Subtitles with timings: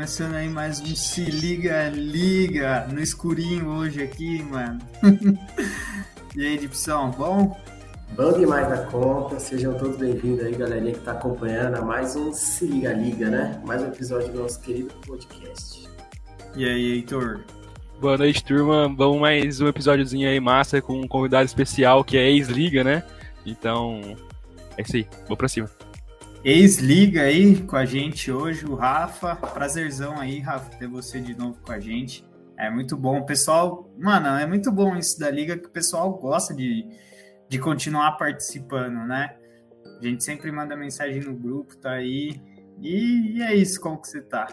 [0.00, 4.78] começando aí mais um Se Liga Liga no escurinho hoje aqui, mano.
[6.34, 7.54] e aí, Dipsão, bom?
[8.16, 12.32] Bom demais da conta, sejam todos bem-vindos aí, galerinha que tá acompanhando a mais um
[12.32, 13.60] Se Liga Liga, né?
[13.62, 15.86] Mais um episódio do nosso querido podcast.
[16.56, 17.40] E aí, Heitor?
[18.00, 18.88] Boa noite, turma.
[18.96, 23.02] Vamos mais um episódiozinho aí massa com um convidado especial que é ex-liga, né?
[23.44, 24.00] Então,
[24.78, 25.06] é isso aí.
[25.28, 25.68] Vou pra cima.
[26.42, 29.36] Ex-liga aí com a gente hoje, o Rafa.
[29.36, 32.24] Prazerzão aí, Rafa, ter você de novo com a gente.
[32.58, 33.18] É muito bom.
[33.18, 36.86] O pessoal, mano, é muito bom isso da liga que o pessoal gosta de,
[37.46, 39.36] de continuar participando, né?
[40.00, 42.40] A gente sempre manda mensagem no grupo, tá aí.
[42.80, 44.46] E, e é isso, como que você tá?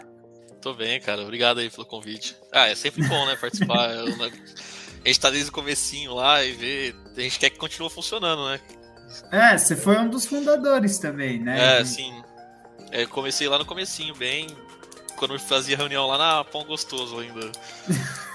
[0.60, 1.22] Tô bem, cara.
[1.22, 2.36] Obrigado aí pelo convite.
[2.52, 3.88] Ah, é sempre bom, né, participar.
[4.18, 4.30] Né,
[5.04, 6.94] a gente tá desde o comecinho lá e ver.
[7.16, 8.60] A gente quer que continue funcionando, né?
[9.30, 11.80] É, você foi um dos fundadores também, né?
[11.80, 12.22] É, sim.
[12.90, 14.46] É, comecei lá no comecinho, bem.
[15.16, 17.50] Quando eu fazia reunião lá na Pão Gostoso ainda.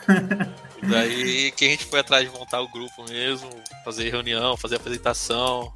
[0.84, 3.50] Daí que a gente foi atrás de montar o grupo mesmo,
[3.86, 5.74] fazer reunião, fazer apresentação.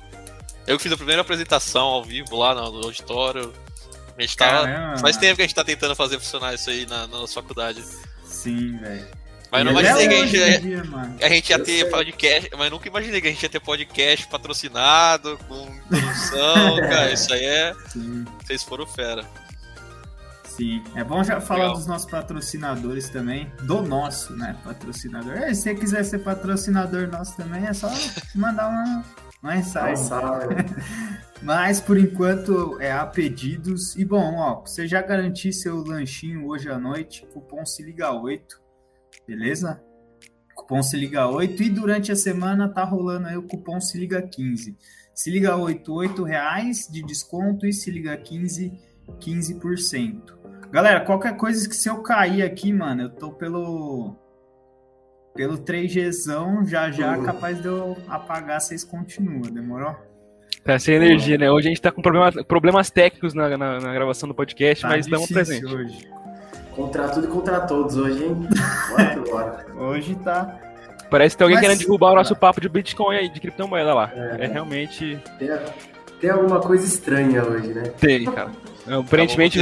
[0.65, 3.53] Eu fiz a primeira apresentação ao vivo lá no auditório.
[4.17, 7.07] A gente tava, faz tempo que a gente tá tentando fazer funcionar isso aí na,
[7.07, 7.81] na nossa faculdade.
[8.25, 9.07] Sim, velho.
[9.51, 10.83] Mas não imaginei que a gente, ia, dia,
[11.21, 15.39] a gente ia ter podcast, mas nunca imaginei que a gente ia ter podcast patrocinado,
[15.47, 17.13] com produção, cara.
[17.13, 17.73] Isso aí é.
[17.87, 18.25] Sim.
[18.43, 19.25] Vocês foram fera.
[20.43, 21.75] Sim, é bom já falar Legal.
[21.75, 25.33] dos nossos patrocinadores também, do nosso, né, patrocinador.
[25.33, 27.89] É, se você quiser ser patrocinador nosso também, é só
[28.33, 29.05] mandar uma,
[29.43, 30.03] uma mensagem.
[31.43, 33.95] Mas por enquanto é a pedidos.
[33.95, 38.66] E bom, ó, você já garantir seu lanchinho hoje à noite, cupom se liga 8
[39.27, 39.83] beleza?
[40.55, 44.21] Cupom se liga 8 e durante a semana tá rolando aí o cupom se liga
[44.21, 44.75] 15.
[45.13, 48.71] Se liga 8, 8 reais de desconto e se liga 15,
[49.19, 50.37] 15%.
[50.71, 54.15] Galera, qualquer coisa que se eu cair aqui, mano, eu tô pelo
[55.35, 57.23] pelo 3Gzão, já já uhum.
[57.23, 59.95] capaz de eu apagar, vocês continuam, demorou?
[60.63, 61.49] Tá sem energia, né?
[61.49, 64.89] Hoje a gente tá com problema, problemas técnicos na, na, na gravação do podcast, tá
[64.89, 65.71] mas estamos presentes.
[65.71, 66.09] Hoje.
[66.77, 68.47] Contra tudo e contra todos hoje, hein?
[68.91, 69.65] Bora bora.
[69.75, 70.59] hoje tá.
[71.09, 73.95] Parece que tem alguém Mas, querendo derrubar o nosso papo de Bitcoin aí, de criptomoeda
[73.95, 74.11] lá.
[74.13, 75.19] É, é realmente.
[75.39, 75.49] Tem,
[76.21, 77.81] tem, alguma coisa estranha hoje, né?
[77.99, 78.51] Tem, cara.
[78.87, 79.59] Aparentemente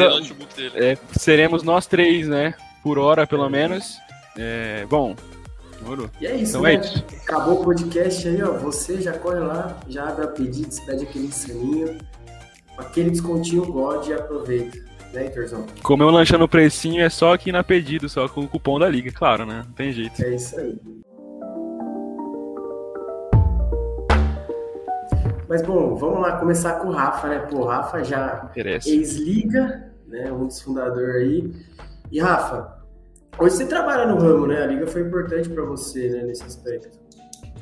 [0.76, 2.53] é, seremos nós três, né?
[2.84, 3.97] Por hora, pelo menos.
[4.38, 5.16] É, bom,
[6.20, 6.84] E é isso, então é né?
[6.86, 7.16] É.
[7.22, 8.58] Acabou o podcast aí, ó.
[8.58, 11.97] Você já corre lá, já abre a pedido, pede aquele saninho,
[12.78, 14.84] aquele descontinho God e aproveita
[15.16, 15.66] né, Itorzão?
[15.81, 18.88] Comer um lanche no precinho é só aqui na pedido, só com o cupom da
[18.88, 19.64] liga, claro, né?
[19.66, 20.22] Não tem jeito.
[20.22, 20.78] É isso aí.
[25.48, 27.40] Mas bom, vamos lá começar com o Rafa, né?
[27.40, 30.31] Pô, o Rafa já ex-liga, né?
[30.31, 31.53] Um dos fundadores aí.
[32.12, 32.84] E Rafa,
[33.38, 34.64] hoje você trabalha no ramo, né?
[34.64, 37.00] A liga foi importante para você, né, nesse aspecto.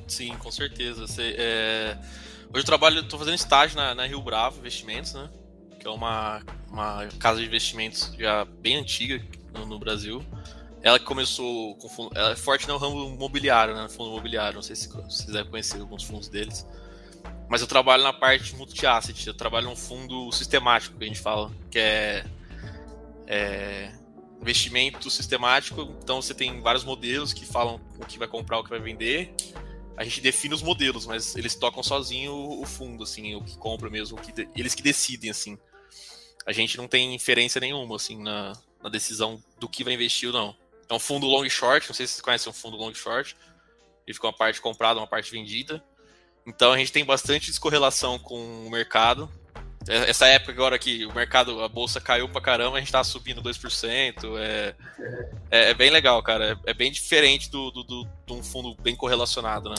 [0.07, 1.07] Sim, com certeza.
[1.07, 1.97] Você, é...
[2.49, 5.29] Hoje eu trabalho, estou fazendo estágio na, na Rio Bravo Investimentos, né?
[5.83, 9.21] Que é uma, uma casa de investimentos já bem antiga
[9.53, 10.23] no, no Brasil.
[10.81, 14.55] Ela começou com fundo, ela é forte no ramo imobiliário, né, fundo imobiliário.
[14.55, 16.65] Não sei se vocês devem conhecer alguns fundos deles.
[17.49, 19.27] Mas eu trabalho na parte multi-asset.
[19.27, 22.25] Eu trabalho num fundo sistemático, que a gente fala, que é,
[23.27, 23.91] é
[24.41, 25.81] investimento sistemático.
[26.01, 29.35] Então você tem vários modelos que falam o que vai comprar, o que vai vender
[29.95, 33.91] a gente define os modelos, mas eles tocam sozinho o, fundo, assim, o que compra
[33.91, 35.55] mesmo, o que eles que decidem, assim
[36.45, 40.33] a gente não tem inferência nenhuma, assim, na, na decisão do que vai investir ou
[40.33, 40.55] não.
[40.89, 43.35] É um fundo long short, não sei se vocês conhecem um fundo long short.
[44.05, 45.83] Ele fica uma parte comprada, uma parte vendida.
[46.45, 49.31] Então a gente tem bastante descorrelação com o mercado.
[49.87, 53.03] É, essa época agora que o mercado, a bolsa caiu pra caramba, a gente tá
[53.03, 54.37] subindo 2%.
[54.37, 54.75] É,
[55.49, 56.59] é, é bem legal, cara.
[56.65, 59.75] É, é bem diferente do, do, do, de um fundo bem correlacionado, né?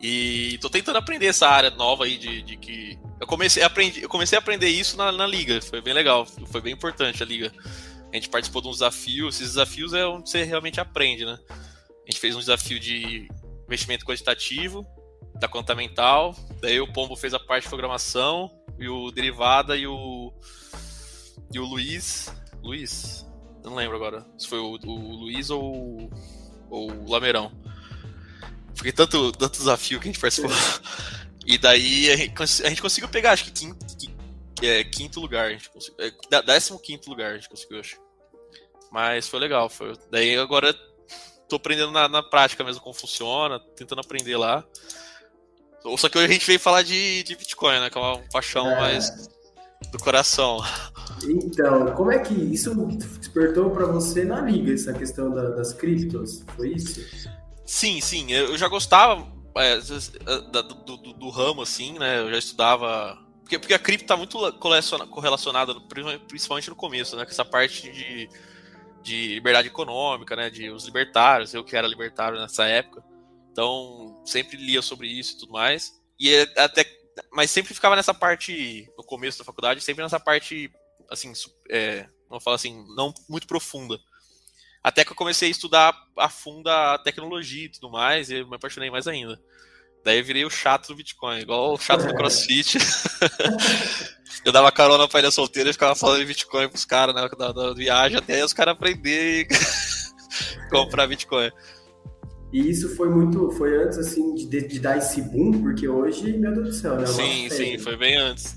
[0.00, 4.02] E tô tentando aprender essa área nova aí de, de que eu comecei a aprender,
[4.02, 7.26] eu comecei a aprender isso na, na, liga, foi bem legal, foi bem importante a
[7.26, 7.52] liga.
[8.10, 11.38] A gente participou de um desafio, esses desafios é onde você realmente aprende, né?
[11.50, 13.28] A gente fez um desafio de
[13.66, 14.86] investimento quantitativo,
[15.38, 19.86] da conta mental, daí o Pombo fez a parte de programação, e o Derivada e
[19.86, 20.32] o
[21.52, 22.32] e o Luiz,
[22.62, 23.26] Luiz,
[23.62, 26.10] não lembro agora, se foi o, o Luiz ou,
[26.70, 27.52] ou o Lameirão.
[28.80, 30.50] Porque tanto, tanto desafio que a gente participou.
[31.44, 32.32] E daí a gente,
[32.64, 33.76] a gente conseguiu pegar, acho que quinto,
[34.62, 35.48] é, quinto lugar.
[35.48, 38.00] A gente conseguiu, é, décimo quinto lugar a gente conseguiu, acho.
[38.90, 39.68] Mas foi legal.
[39.68, 40.74] Foi, daí agora
[41.46, 44.64] tô aprendendo na, na prática mesmo como funciona, tentando aprender lá.
[45.98, 47.90] Só que hoje a gente veio falar de, de Bitcoin, né?
[47.90, 48.80] Que é uma paixão é.
[48.80, 49.28] mais
[49.92, 50.58] do coração.
[51.22, 52.74] Então, como é que isso
[53.18, 56.42] despertou para você na liga, essa questão da, das criptos?
[56.56, 57.28] Foi isso?
[57.70, 58.32] Sim, sim.
[58.32, 59.24] Eu já gostava
[59.56, 62.18] é, do, do, do, ramo, assim, né?
[62.18, 63.16] Eu já estudava.
[63.42, 65.72] Porque, porque a cripto está muito correlacionada,
[66.26, 67.24] principalmente no começo, né?
[67.24, 68.28] Com essa parte de,
[69.00, 70.50] de liberdade econômica, né?
[70.50, 73.04] De os libertários, eu que era libertário nessa época.
[73.52, 75.92] Então, sempre lia sobre isso e tudo mais.
[76.18, 76.84] E é até.
[77.32, 80.68] Mas sempre ficava nessa parte, no começo da faculdade, sempre nessa parte,
[81.08, 81.32] assim,
[81.70, 83.96] é, vamos falar assim, não muito profunda.
[84.82, 88.56] Até que eu comecei a estudar a fundo a tecnologia e tudo mais, e me
[88.56, 89.38] apaixonei mais ainda.
[90.02, 92.78] Daí eu virei o chato do Bitcoin, igual o chato do CrossFit.
[94.44, 97.52] eu dava carona pra ilha solteira e ficava falando de Bitcoin pros caras né, da,
[97.52, 99.46] da viagem, até os caras aprenderem
[100.70, 101.50] comprar Bitcoin.
[102.52, 106.52] E isso foi muito, foi antes assim de, de, dar esse boom, porque hoje, meu
[106.52, 107.06] Deus do céu, né?
[107.06, 108.56] Sim, sim, foi bem antes.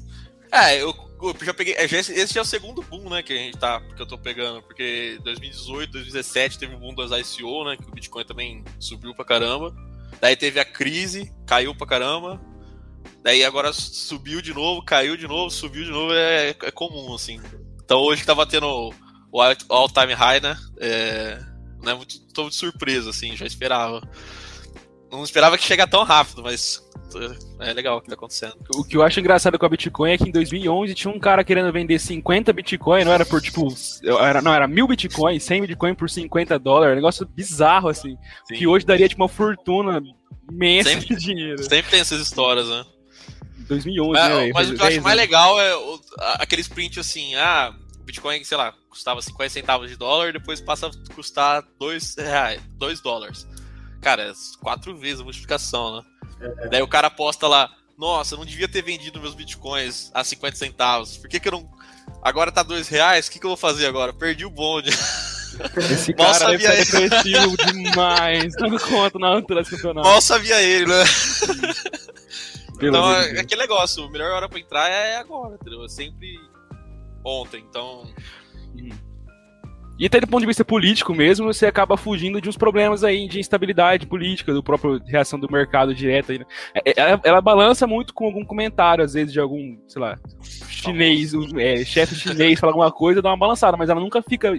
[0.51, 0.92] É, eu,
[1.29, 1.73] eu já peguei.
[1.75, 4.17] É, esse já é o segundo boom, né, que a gente tá, que eu tô
[4.17, 9.13] pegando, porque 2018, 2017 teve o boom das ICO, né, que o Bitcoin também subiu
[9.13, 9.73] pra caramba.
[10.19, 12.41] Daí teve a crise, caiu pra caramba.
[13.21, 17.41] Daí agora subiu de novo, caiu de novo, subiu de novo, é, é comum, assim.
[17.83, 18.93] Então hoje que tava tendo
[19.31, 20.57] o all-time high, né?
[20.79, 21.39] É,
[21.81, 24.01] não é muito, tô muito surpreso, assim, já esperava.
[25.13, 26.81] Não esperava que chegasse tão rápido, mas
[27.59, 28.55] é legal o que tá acontecendo.
[28.75, 31.43] O que eu acho engraçado com a Bitcoin é que em 2011 tinha um cara
[31.43, 33.67] querendo vender 50 Bitcoin, não era por tipo,
[34.19, 38.17] era, não, era mil Bitcoin, 100 Bitcoin por 50 dólares, um negócio bizarro assim,
[38.47, 38.55] Sim.
[38.55, 40.01] que hoje daria tipo uma fortuna
[40.51, 41.63] imensa sempre, de dinheiro.
[41.63, 42.83] Sempre tem essas histórias, né?
[43.67, 44.51] 2011, é, né?
[44.51, 46.01] Mas o que eu acho mais legal é o,
[46.39, 50.87] aqueles print assim, ah, o Bitcoin, sei lá, custava 50 centavos de dólar, depois passa
[50.87, 53.47] a custar 2 reais, 2 dólares.
[54.03, 56.03] Cara, é quatro vezes a multiplicação, né?
[56.41, 56.67] É.
[56.67, 60.57] Daí o cara posta lá, nossa, eu não devia ter vendido meus bitcoins a 50
[60.57, 61.17] centavos.
[61.17, 61.71] Por que, que eu não.
[62.21, 64.13] Agora tá 2 reais, o que, que eu vou fazer agora?
[64.13, 64.89] Perdi o bonde.
[65.91, 70.07] Esse cara sabia ser depressivo demais, dando conta na altura desse campeonato.
[70.07, 71.03] Mal sabia ele, né?
[72.81, 75.85] então, é aquele negócio, a melhor hora pra entrar é agora, entendeu?
[75.85, 76.37] É sempre
[77.23, 78.11] ontem, então.
[78.75, 78.89] Hum.
[79.97, 83.27] E até do ponto de vista político mesmo, você acaba fugindo de uns problemas aí
[83.27, 86.31] de instabilidade política, do próprio reação do mercado direto.
[86.31, 86.45] Aí, né?
[86.73, 90.17] É, é, ela, ela, balança muito com algum comentário, às vezes, de algum, sei lá,
[90.67, 94.51] chinês, um, é, chefe chinês fala alguma coisa, dá uma balançada, mas ela nunca fica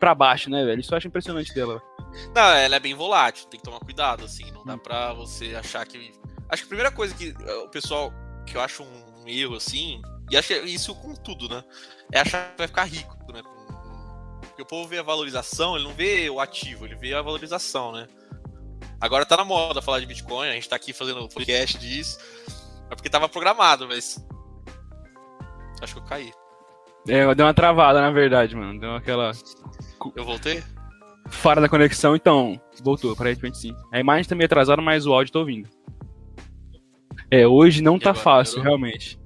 [0.00, 0.80] para baixo, né, velho?
[0.80, 1.80] Isso eu acho impressionante dela.
[2.34, 5.86] Não, ela é bem volátil, tem que tomar cuidado, assim, não dá pra você achar
[5.86, 6.12] que.
[6.48, 7.34] Acho que a primeira coisa que
[7.64, 8.12] o pessoal,
[8.46, 11.62] que eu acho um erro, assim, e acho isso com tudo, né?
[12.10, 13.42] É achar que vai ficar rico, né?
[14.62, 17.92] Porque o povo vê a valorização, ele não vê o ativo, ele vê a valorização,
[17.92, 18.06] né?
[19.00, 22.18] Agora tá na moda falar de Bitcoin, a gente tá aqui fazendo podcast disso.
[22.88, 24.24] É porque tava programado, mas.
[25.82, 26.32] Acho que eu caí.
[27.08, 28.78] É, deu uma travada, na verdade, mano.
[28.78, 29.32] Deu aquela.
[30.14, 30.62] Eu voltei?
[31.28, 32.60] Fora da conexão, então.
[32.82, 33.74] Voltou, aparentemente sim.
[33.90, 35.68] A imagem tá meio atrasada, mas o áudio tá ouvindo.
[37.30, 38.78] É, hoje não e tá fácil, melhorou?
[38.78, 39.18] realmente.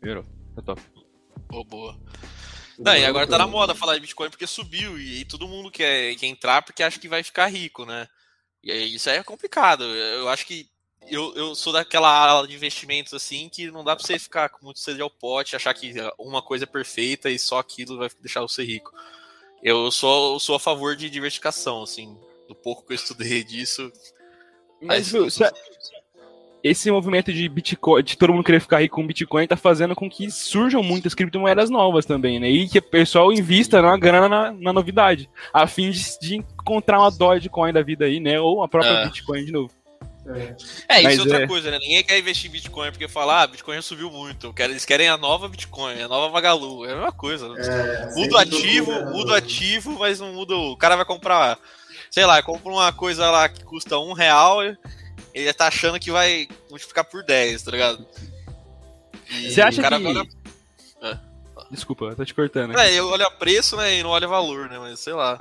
[0.00, 0.24] Melhorou,
[0.54, 0.82] tá top.
[1.50, 1.96] Oh, boa.
[2.78, 5.70] Não, e agora tá na moda falar de Bitcoin porque subiu e, e todo mundo
[5.70, 8.08] quer, quer entrar porque acha que vai ficar rico, né?
[8.62, 9.84] E aí, isso aí é complicado.
[9.84, 10.68] Eu acho que
[11.08, 14.64] eu, eu sou daquela ala de investimentos assim que não dá pra você ficar com
[14.64, 18.40] muito sede ao pote, achar que uma coisa é perfeita e só aquilo vai deixar
[18.40, 18.92] você rico.
[19.62, 22.16] Eu sou, eu sou a favor de diversificação, assim,
[22.48, 23.92] do pouco que eu estudei disso.
[24.80, 25.28] Mas, viu,
[26.62, 30.08] esse movimento de Bitcoin, de todo mundo querer ficar rico com Bitcoin, tá fazendo com
[30.08, 32.48] que surjam muitas criptomoedas novas também, né?
[32.48, 37.00] E que o pessoal invista uma grana na, na novidade, a fim de, de, encontrar
[37.00, 38.38] uma Dogecoin da vida aí, né?
[38.38, 39.04] Ou a própria é.
[39.06, 39.70] Bitcoin de novo.
[40.88, 41.46] É, é isso é outra é...
[41.48, 41.78] coisa, né?
[41.80, 44.54] Ninguém quer investir em Bitcoin porque falar, ah, Bitcoin já subiu muito.
[44.56, 46.86] Eles querem a nova Bitcoin, a nova Magalu.
[46.86, 47.46] É a mesma coisa.
[47.58, 50.72] É, muda o ativo, muda o ativo, mas não muda o.
[50.72, 51.58] O cara vai comprar,
[52.08, 54.60] sei lá, compra uma coisa lá que custa um real
[55.34, 58.06] ele tá achando que vai multiplicar por 10, tá ligado?
[59.30, 59.94] E Você acha que...
[59.94, 60.28] Olha...
[61.02, 61.18] É.
[61.70, 62.78] Desculpa, eu tô te cortando.
[62.78, 65.40] É, eu olho preço, né, e não olho valor, né, mas sei lá.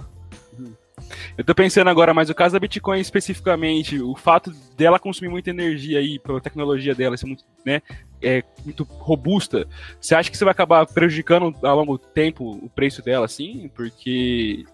[1.37, 5.49] Eu tô pensando agora, mas o caso da Bitcoin especificamente, o fato dela consumir muita
[5.49, 7.81] energia aí, pela tecnologia dela ser muito, né,
[8.21, 9.67] é, muito robusta,
[9.99, 13.69] você acha que você vai acabar prejudicando a longo tempo o preço dela, assim?
[13.75, 14.65] Porque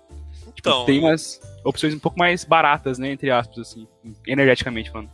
[0.55, 3.87] Tipo, então, tem umas opções um pouco mais baratas, né, entre aspas, assim,
[4.25, 5.11] energeticamente falando.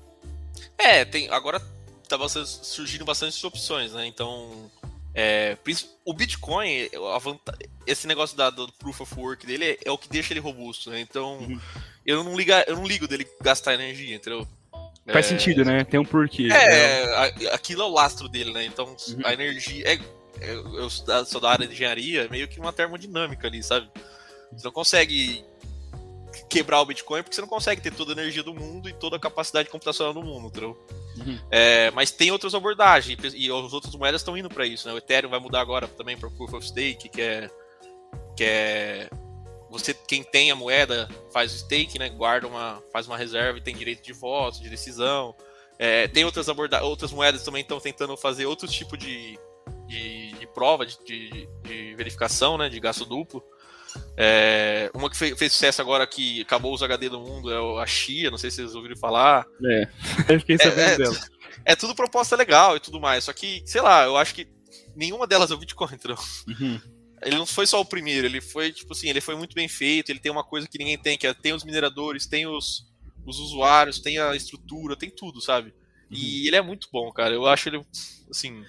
[0.78, 1.62] É, tem, agora
[2.08, 4.72] tá bastante, surgindo bastante opções, né, então...
[5.16, 5.56] É,
[6.04, 6.90] o Bitcoin,
[7.86, 10.90] esse negócio da, do Proof of Work dele é, é, o que deixa ele robusto,
[10.90, 11.00] né?
[11.00, 11.60] Então, uhum.
[12.04, 14.48] eu, não liga, eu não ligo dele gastar energia, entendeu?
[15.12, 15.84] Faz é, sentido, né?
[15.84, 16.48] Tem um porquê.
[16.52, 17.50] É, né?
[17.52, 18.66] aquilo é o lastro dele, né?
[18.66, 19.22] Então, uhum.
[19.24, 19.86] a energia.
[19.86, 20.00] É,
[20.42, 23.88] eu, eu sou da área de engenharia, meio que uma termodinâmica ali, sabe?
[24.58, 25.46] Você não consegue
[26.50, 29.18] quebrar o Bitcoin porque você não consegue ter toda a energia do mundo e toda
[29.18, 30.78] a capacidade computacional do mundo, entendeu?
[31.18, 31.40] Uhum.
[31.52, 34.94] É, mas tem outras abordagens e, as outras moedas estão indo para isso, né?
[34.94, 37.50] O Ethereum vai mudar agora também para Proof of Stake, que é
[38.36, 39.10] que é
[39.74, 42.08] você quem tem a moeda faz o stake, né?
[42.08, 45.36] Guarda uma faz uma reserva e tem direito de voto, de decisão.
[45.80, 49.38] É, tem outras abordagens, outras moedas também estão tentando fazer outro tipo de,
[49.88, 52.70] de, de prova de, de, de, verificação, né?
[52.70, 53.44] De gasto duplo.
[54.16, 57.86] É, uma que fez, fez, sucesso agora que acabou os HD do mundo é a
[57.86, 59.46] Xia, não sei se vocês ouviram falar.
[59.66, 59.88] É,
[60.30, 61.20] eu fiquei sabendo é, é, dela.
[61.66, 64.48] É tudo proposta legal e tudo mais, só que, sei lá, eu acho que
[64.96, 66.18] nenhuma delas é o Bitcoin, entrou.
[66.48, 66.80] Uhum.
[67.24, 70.12] Ele não foi só o primeiro, ele foi, tipo assim, ele foi muito bem feito,
[70.12, 72.86] ele tem uma coisa que ninguém tem, que é, tem os mineradores, tem os,
[73.26, 75.70] os usuários, tem a estrutura, tem tudo, sabe?
[75.70, 76.18] Uhum.
[76.18, 77.34] E ele é muito bom, cara.
[77.34, 77.82] Eu acho ele,
[78.30, 78.64] assim,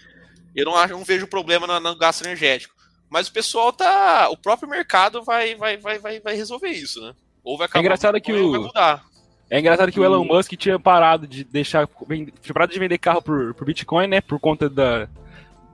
[0.55, 2.74] eu não, acho, não vejo problema no, no gasto energético.
[3.15, 4.29] Mas o pessoal tá.
[4.29, 7.15] O próprio mercado vai, vai, vai, vai, vai resolver isso, né?
[7.45, 7.79] Ou vai acabar.
[7.79, 8.51] É engraçado que o.
[8.51, 9.05] Vai mudar.
[9.49, 11.89] É engraçado que o Elon Musk tinha parado de deixar.
[12.09, 14.21] Tinha parado de vender carro por, por Bitcoin, né?
[14.21, 15.07] Por conta da.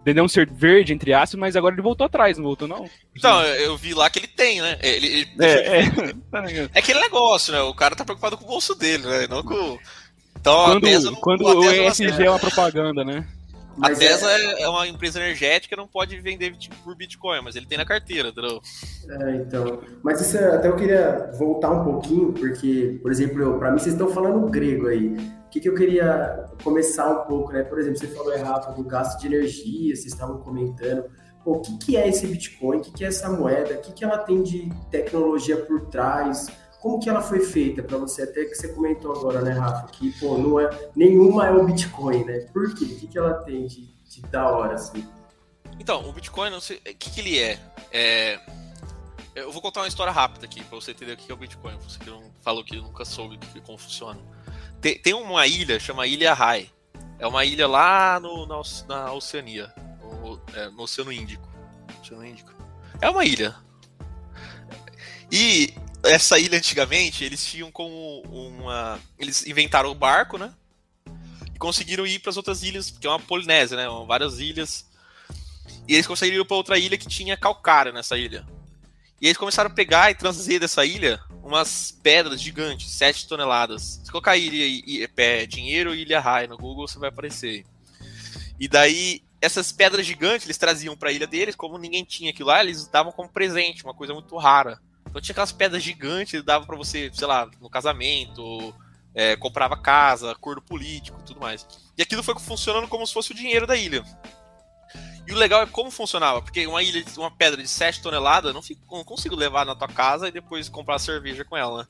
[0.04, 2.88] De não ser verde, entre aspas, mas agora ele voltou atrás, não voltou, não?
[3.16, 4.78] Então, eu vi lá que ele tem, né?
[4.82, 5.84] Ele, ele é, é.
[6.74, 7.62] é aquele negócio, né?
[7.62, 9.26] O cara tá preocupado com o bolso dele, né?
[9.26, 9.78] Não com.
[10.38, 13.26] Então, quando, não, quando o ESG é uma propaganda, né?
[13.76, 14.62] Mas a Tesla é...
[14.62, 14.68] é...
[14.68, 18.60] uma empresa energética, não pode vender por Bitcoin, mas ele tem na carteira, entendeu?
[19.08, 19.80] É, então.
[20.02, 23.94] Mas isso é, até eu queria voltar um pouquinho, porque, por exemplo, para mim vocês
[23.94, 25.16] estão falando grego aí.
[25.46, 27.62] O que, que eu queria começar um pouco, né?
[27.64, 31.04] Por exemplo, você falou errado do gasto de energia, vocês estavam comentando.
[31.42, 32.78] Pô, o que, que é esse Bitcoin?
[32.78, 33.74] O que, que é essa moeda?
[33.74, 36.46] O que, que ela tem de tecnologia por trás?
[36.80, 38.22] Como que ela foi feita para você?
[38.22, 42.24] Até que você comentou agora, né, Rafa, que pô, não é, nenhuma é o Bitcoin,
[42.24, 42.40] né?
[42.52, 42.84] Por quê?
[42.84, 45.06] O que, que ela tem de, de da hora, assim?
[45.78, 47.60] Então, o Bitcoin, não sei, o que, que ele é?
[47.92, 48.40] é?
[49.34, 51.76] Eu vou contar uma história rápida aqui para você entender o que é o Bitcoin.
[51.78, 54.18] Você que não falou que nunca soube como funciona.
[54.80, 56.70] Tem, tem uma ilha, chama Ilha Rai.
[57.18, 61.46] É uma ilha lá no, na, na Oceania, no, é, no Oceano Índico.
[62.02, 62.52] Oceano Índico.
[63.00, 63.54] É uma ilha.
[65.30, 68.98] E essa ilha antigamente, eles tinham como uma.
[69.18, 70.54] Eles inventaram o barco, né?
[71.54, 73.86] E conseguiram ir para as outras ilhas, que é uma Polinésia, né?
[74.06, 74.88] Várias ilhas.
[75.86, 78.46] E eles conseguiram ir para outra ilha que tinha calcário nessa ilha.
[79.20, 84.00] E eles começaram a pegar e trazer dessa ilha umas pedras gigantes, 7 toneladas.
[84.02, 87.66] Se colocar ilha, ilha, ilha, dinheiro e ilha Rai no Google, você vai aparecer.
[88.58, 92.48] E daí, essas pedras gigantes eles traziam para a ilha deles, como ninguém tinha aquilo
[92.48, 94.80] lá, eles davam como presente, uma coisa muito rara.
[95.10, 98.74] Então tinha aquelas pedras gigantes, dava para você, sei lá, no casamento,
[99.14, 101.66] é, comprava casa, acordo político tudo mais.
[101.98, 104.04] E aquilo foi funcionando como se fosse o dinheiro da ilha.
[105.26, 108.62] E o legal é como funcionava, porque uma ilha, uma pedra de 7 toneladas, não,
[108.62, 111.88] fico, não consigo levar na tua casa e depois comprar cerveja com ela, né?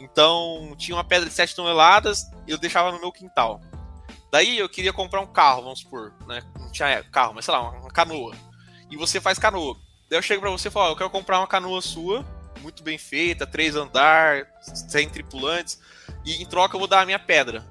[0.00, 3.60] Então, tinha uma pedra de 7 toneladas eu deixava no meu quintal.
[4.30, 6.42] Daí eu queria comprar um carro, vamos supor, né?
[6.58, 8.34] Não tinha carro, mas sei lá, uma canoa.
[8.90, 9.76] E você faz canoa.
[10.14, 12.24] Daí eu chego pra você e falo, eu quero comprar uma canoa sua,
[12.60, 15.80] muito bem feita, três andar, sem tripulantes,
[16.24, 17.66] e em troca eu vou dar a minha pedra.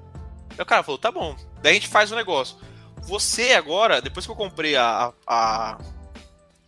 [0.50, 1.34] Aí o cara falou, tá bom.
[1.62, 2.58] Daí a gente faz o um negócio.
[2.98, 5.78] Você agora, depois que eu comprei a, a,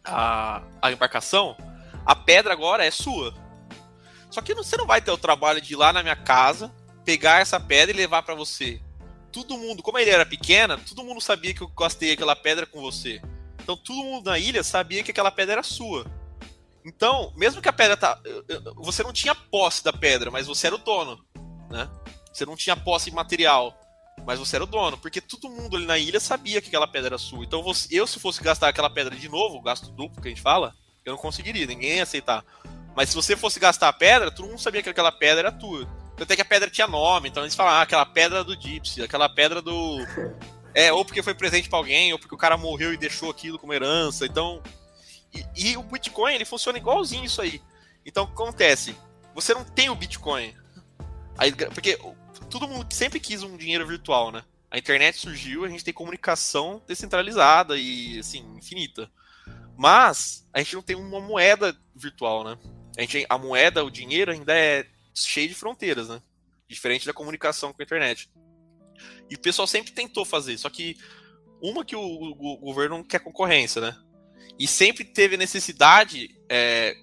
[0.02, 1.54] a, a embarcação,
[2.06, 3.34] a pedra agora é sua.
[4.30, 6.72] Só que você não vai ter o trabalho de ir lá na minha casa,
[7.04, 8.80] pegar essa pedra e levar para você.
[9.30, 12.80] Todo mundo, como ele era pequena, todo mundo sabia que eu gastei aquela pedra com
[12.80, 13.20] você.
[13.66, 16.06] Então todo mundo na ilha sabia que aquela pedra era sua.
[16.84, 18.16] Então, mesmo que a pedra tá.
[18.76, 21.18] Você não tinha posse da pedra, mas você era o dono.
[21.68, 21.90] Né?
[22.32, 23.76] Você não tinha posse material,
[24.24, 24.96] mas você era o dono.
[24.96, 27.44] Porque todo mundo ali na ilha sabia que aquela pedra era sua.
[27.44, 30.40] Então você, eu, se fosse gastar aquela pedra de novo, gasto duplo que a gente
[30.40, 30.72] fala,
[31.04, 32.44] eu não conseguiria, ninguém ia aceitar.
[32.94, 35.88] Mas se você fosse gastar a pedra, todo mundo sabia que aquela pedra era tua.
[36.20, 39.28] Até que a pedra tinha nome, então eles falavam, ah, aquela pedra do Gypsy, aquela
[39.28, 39.98] pedra do
[40.76, 43.58] é, ou porque foi presente para alguém, ou porque o cara morreu e deixou aquilo
[43.58, 44.26] como herança.
[44.26, 44.62] Então.
[45.32, 47.62] E, e, o Bitcoin, ele funciona igualzinho isso aí.
[48.04, 48.94] Então, o que acontece?
[49.34, 50.54] Você não tem o Bitcoin.
[51.38, 51.98] Aí, porque
[52.50, 54.44] todo mundo sempre quis um dinheiro virtual, né?
[54.70, 59.10] A internet surgiu, a gente tem comunicação descentralizada e, assim, infinita.
[59.78, 62.58] Mas a gente não tem uma moeda virtual, né?
[62.98, 66.20] A, gente, a moeda, o dinheiro ainda é cheio de fronteiras, né?
[66.68, 68.28] Diferente da comunicação com a internet.
[69.30, 70.96] E o pessoal sempre tentou fazer, só que
[71.60, 73.96] uma que o, o, o governo não quer concorrência, né?
[74.58, 76.94] E sempre teve necessidade, é,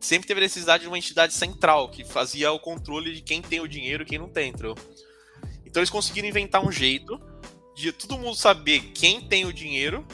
[0.00, 3.68] sempre teve necessidade de uma entidade central que fazia o controle de quem tem o
[3.68, 4.74] dinheiro e quem não tem, entendeu?
[5.64, 7.20] Então eles conseguiram inventar um jeito
[7.74, 10.04] de todo mundo saber quem tem o dinheiro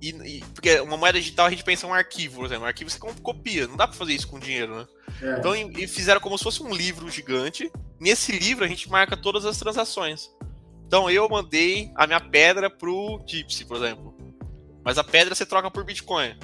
[0.00, 2.64] E, e, porque uma moeda digital a gente pensa em um arquivo, por exemplo.
[2.64, 4.86] Um arquivo você copia, não dá para fazer isso com dinheiro, né?
[5.22, 5.38] É.
[5.38, 7.70] Então e, fizeram como se fosse um livro gigante.
[7.98, 10.30] Nesse livro a gente marca todas as transações.
[10.86, 14.14] Então eu mandei a minha pedra pro Gypsy, por exemplo.
[14.84, 16.38] Mas a pedra você troca por Bitcoin.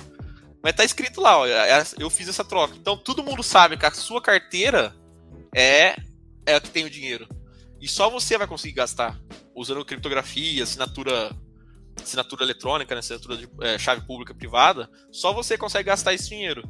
[0.62, 2.74] Mas tá escrito lá, ó, é, eu fiz essa troca.
[2.76, 4.94] Então todo mundo sabe que a sua carteira
[5.54, 5.96] é,
[6.46, 7.28] é a que tem o dinheiro.
[7.80, 9.18] E só você vai conseguir gastar
[9.54, 11.36] usando criptografia, assinatura
[12.00, 16.62] assinatura eletrônica, né, assinatura de é, chave pública privada, só você consegue gastar esse dinheiro.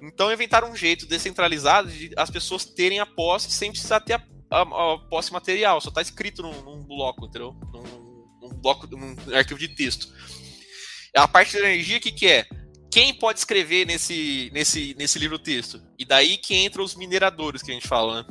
[0.00, 4.22] Então inventaram um jeito descentralizado de as pessoas terem a posse sem precisar ter a,
[4.50, 7.52] a, a posse material, só está escrito num, num, bloco, entendeu?
[7.72, 10.08] Num, num, bloco, num arquivo de texto.
[11.14, 12.46] A parte da energia, o que, que é?
[12.90, 15.82] Quem pode escrever nesse, nesse, nesse livro texto?
[15.98, 18.28] E daí que entra os mineradores que a gente fala, né?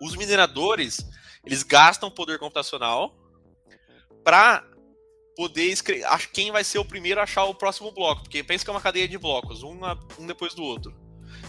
[0.00, 0.98] Os mineradores,
[1.44, 3.16] eles gastam poder computacional
[4.24, 4.64] para
[5.38, 8.70] poder escrever quem vai ser o primeiro a achar o próximo bloco, porque pensa que
[8.70, 9.78] é uma cadeia de blocos, um,
[10.18, 10.92] um depois do outro.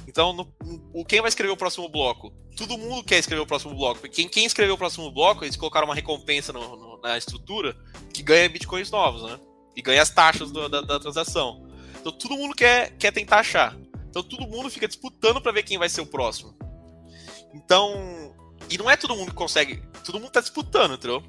[0.08, 2.31] Então, no, quem vai escrever o próximo bloco?
[2.55, 4.08] Todo mundo quer escrever o próximo bloco.
[4.08, 7.75] Quem, quem escreveu o próximo bloco, eles colocaram uma recompensa no, no, na estrutura
[8.13, 9.39] que ganha bitcoins novos, né?
[9.75, 11.67] E ganha as taxas do, da, da, transação.
[12.00, 13.75] Então, todo mundo quer, quer tentar achar.
[14.08, 16.55] Então, todo mundo fica disputando para ver quem vai ser o próximo.
[17.55, 18.36] Então,
[18.69, 19.81] e não é todo mundo que consegue.
[20.05, 21.24] Todo mundo tá disputando, entendeu?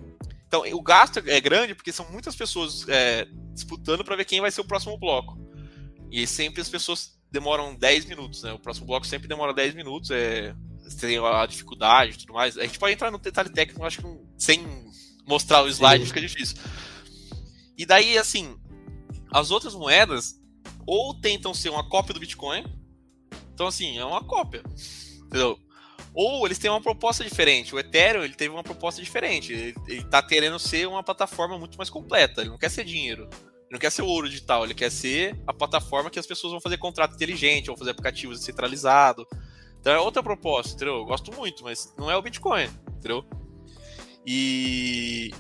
[0.50, 4.50] Então, o gasto é grande porque são muitas pessoas é, disputando para ver quem vai
[4.50, 5.38] ser o próximo bloco.
[6.10, 8.52] E sempre as pessoas demoram 10 minutos, né?
[8.52, 10.52] O próximo bloco sempre demora 10 minutos, é,
[11.00, 12.58] tem a dificuldade e tudo mais.
[12.58, 14.66] A gente pode entrar no detalhe técnico, acho que sem
[15.24, 16.08] mostrar o slide Sim.
[16.08, 16.56] fica difícil.
[17.78, 18.58] E daí, assim,
[19.32, 20.34] as outras moedas
[20.84, 22.64] ou tentam ser uma cópia do Bitcoin,
[23.54, 24.64] então assim, é uma cópia,
[25.26, 25.56] entendeu?
[26.14, 27.74] Ou eles têm uma proposta diferente.
[27.74, 29.52] O Ethereum ele teve uma proposta diferente.
[29.52, 32.40] Ele, ele tá querendo ser uma plataforma muito mais completa.
[32.40, 33.28] Ele não quer ser dinheiro.
[33.32, 34.64] Ele não quer ser ouro digital.
[34.64, 38.40] Ele quer ser a plataforma que as pessoas vão fazer contrato inteligente, vão fazer aplicativos
[38.40, 39.24] descentralizados.
[39.80, 40.96] Então é outra proposta, entendeu?
[40.96, 42.68] Eu gosto muito, mas não é o Bitcoin,
[42.98, 43.24] entendeu?
[44.26, 45.32] E,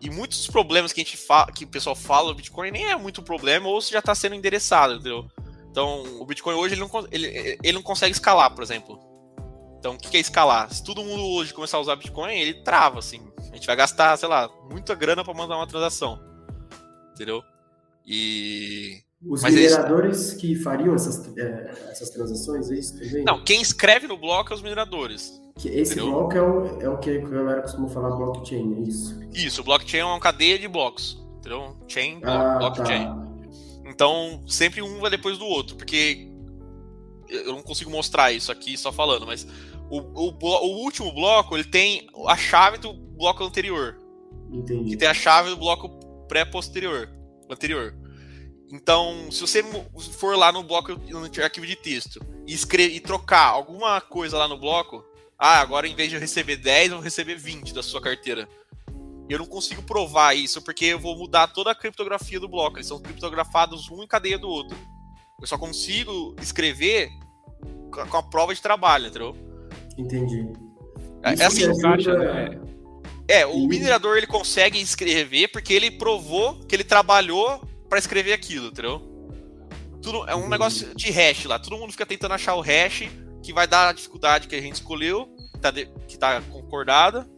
[0.00, 2.86] e muitos dos problemas que a gente fala, que o pessoal fala do Bitcoin nem
[2.90, 5.30] é muito problema ou se já está sendo endereçado, entendeu?
[5.70, 8.98] Então, o Bitcoin hoje ele não, ele, ele não consegue escalar, por exemplo.
[9.86, 10.72] Então, o que é escalar?
[10.74, 13.20] Se todo mundo hoje começar a usar Bitcoin, ele trava, assim.
[13.52, 16.20] A gente vai gastar, sei lá, muita grana para mandar uma transação.
[17.14, 17.40] Entendeu?
[18.04, 19.00] E.
[19.24, 20.40] Os Mas mineradores eles...
[20.40, 23.24] que fariam essas, é, essas transações, é isso também?
[23.24, 25.40] Não, quem escreve no bloco é os mineradores.
[25.56, 26.10] Que esse entendeu?
[26.10, 29.20] bloco é o, é o que a galera costuma falar blockchain, é isso?
[29.32, 31.24] Isso, o blockchain é uma cadeia de blocos.
[31.38, 31.76] Entendeu?
[31.86, 33.04] Chain, ah, blockchain.
[33.04, 33.26] Tá.
[33.86, 36.28] Então, sempre um vai depois do outro, porque
[37.28, 39.46] eu não consigo mostrar isso aqui só falando, mas
[39.90, 43.96] o, o, o, último bloco, ele tem a chave do bloco anterior.
[44.52, 44.90] Entendi.
[44.90, 45.88] Que tem a chave do bloco
[46.28, 47.08] pré-posterior,
[47.50, 47.94] anterior.
[48.72, 49.62] Então, se você
[50.18, 54.48] for lá no bloco, no arquivo de texto, e, escrever, e trocar alguma coisa lá
[54.48, 55.04] no bloco,
[55.38, 58.48] ah, agora em vez de eu receber 10, eu vou receber 20 da sua carteira.
[59.28, 62.76] Eu não consigo provar isso, porque eu vou mudar toda a criptografia do bloco.
[62.76, 64.76] Eles são criptografados um em cadeia do outro.
[65.40, 67.10] Eu só consigo escrever
[67.90, 69.36] com a prova de trabalho, entendeu?
[69.96, 70.46] Entendi.
[71.22, 72.18] É, é assim, ajuda...
[72.18, 72.60] né?
[73.28, 73.66] É, o e...
[73.66, 79.00] minerador ele consegue escrever porque ele provou que ele trabalhou para escrever aquilo, entendeu?
[80.02, 81.58] Tudo, é um negócio de hash lá.
[81.58, 83.08] Todo mundo fica tentando achar o hash
[83.42, 87.28] que vai dar a dificuldade que a gente escolheu, que tá, de, que tá concordada.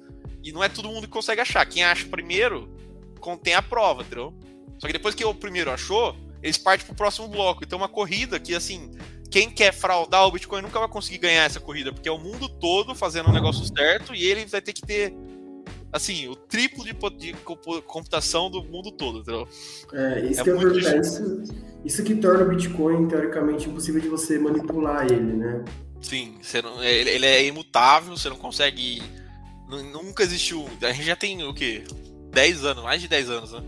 [0.42, 1.64] E não é todo mundo que consegue achar.
[1.66, 2.74] Quem acha primeiro
[3.20, 4.34] contém a prova, entendeu?
[4.78, 7.64] Só que depois que o primeiro achou, eles partem pro próximo bloco.
[7.64, 8.90] Então, uma corrida que, assim,
[9.30, 12.48] quem quer fraudar o Bitcoin nunca vai conseguir ganhar essa corrida, porque é o mundo
[12.48, 15.14] todo fazendo o negócio certo e ele vai ter que ter,
[15.92, 17.34] assim, o triplo de, de
[17.82, 19.46] computação do mundo todo, entendeu?
[19.92, 20.96] É, isso é que perguntar.
[20.96, 21.42] Isso,
[21.84, 25.64] isso que torna o Bitcoin, teoricamente, impossível de você manipular ele, né?
[26.00, 29.02] Sim, não, ele, ele, é imutável, você não consegue.
[29.68, 30.66] Nunca existiu.
[30.80, 31.84] A gente já tem o quê?
[32.30, 33.62] 10 anos, mais de 10 anos, né?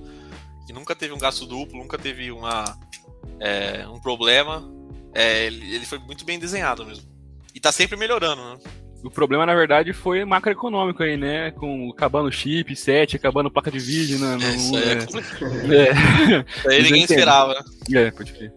[0.66, 2.78] Que nunca teve um gasto duplo, nunca teve uma,
[3.38, 4.79] é, um problema
[5.14, 7.04] é, ele, ele foi muito bem desenhado mesmo.
[7.54, 8.58] E tá sempre melhorando, né?
[9.02, 11.50] O problema, na verdade, foi macroeconômico aí, né?
[11.52, 14.36] Com acabando chip, 7, acabando placa de vídeo, né?
[14.36, 15.72] No, isso aí é, é complicado.
[15.72, 16.70] É.
[16.70, 17.62] Aí ninguém esperava, né?
[17.94, 18.52] É, pode crer.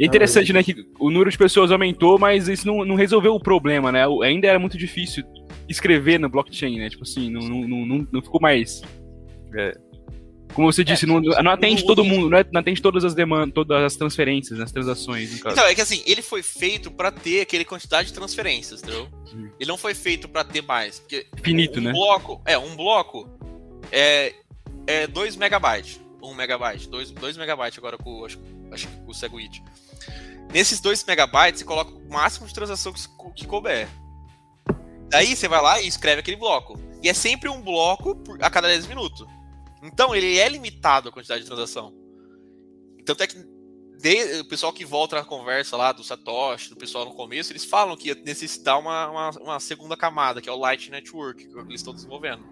[0.00, 3.40] É interessante, né, que o número de pessoas aumentou, mas isso não, não resolveu o
[3.40, 4.04] problema, né?
[4.22, 5.24] Ainda era muito difícil
[5.68, 6.88] escrever no blockchain, né?
[6.88, 8.80] Tipo assim, não, não, não, não ficou mais
[9.56, 9.76] é,
[10.54, 13.14] como você disse, é, não, não atende todo mundo, não, é, não atende todas as
[13.14, 15.38] demandas, todas as transferências, as transações.
[15.38, 19.08] Então, é que assim, ele foi feito para ter aquele quantidade de transferências, entendeu?
[19.34, 19.50] Hum.
[19.58, 21.02] Ele não foi feito para ter mais.
[21.42, 21.92] Finito, um né?
[21.92, 23.28] bloco, é, um bloco
[23.92, 24.34] é,
[24.86, 26.00] é 2 megabytes.
[26.20, 28.40] 1 megabyte, 2, 2 megabytes agora com, acho,
[28.72, 29.62] acho com o Segwit.
[30.52, 33.00] Nesses 2 megabytes, você coloca o máximo de transação que,
[33.34, 33.88] que couber.
[35.10, 36.78] Daí você vai lá e escreve aquele bloco.
[37.02, 39.26] E é sempre um bloco por, a cada 10 minutos.
[39.82, 41.94] Então ele é limitado a quantidade de transação.
[43.04, 43.36] Tanto é que
[43.98, 47.64] de, o pessoal que volta na conversa lá do Satoshi, do pessoal no começo, eles
[47.64, 51.58] falam que ia necessitar uma, uma, uma segunda camada, que é o Light Network, que
[51.58, 52.44] eles estão desenvolvendo.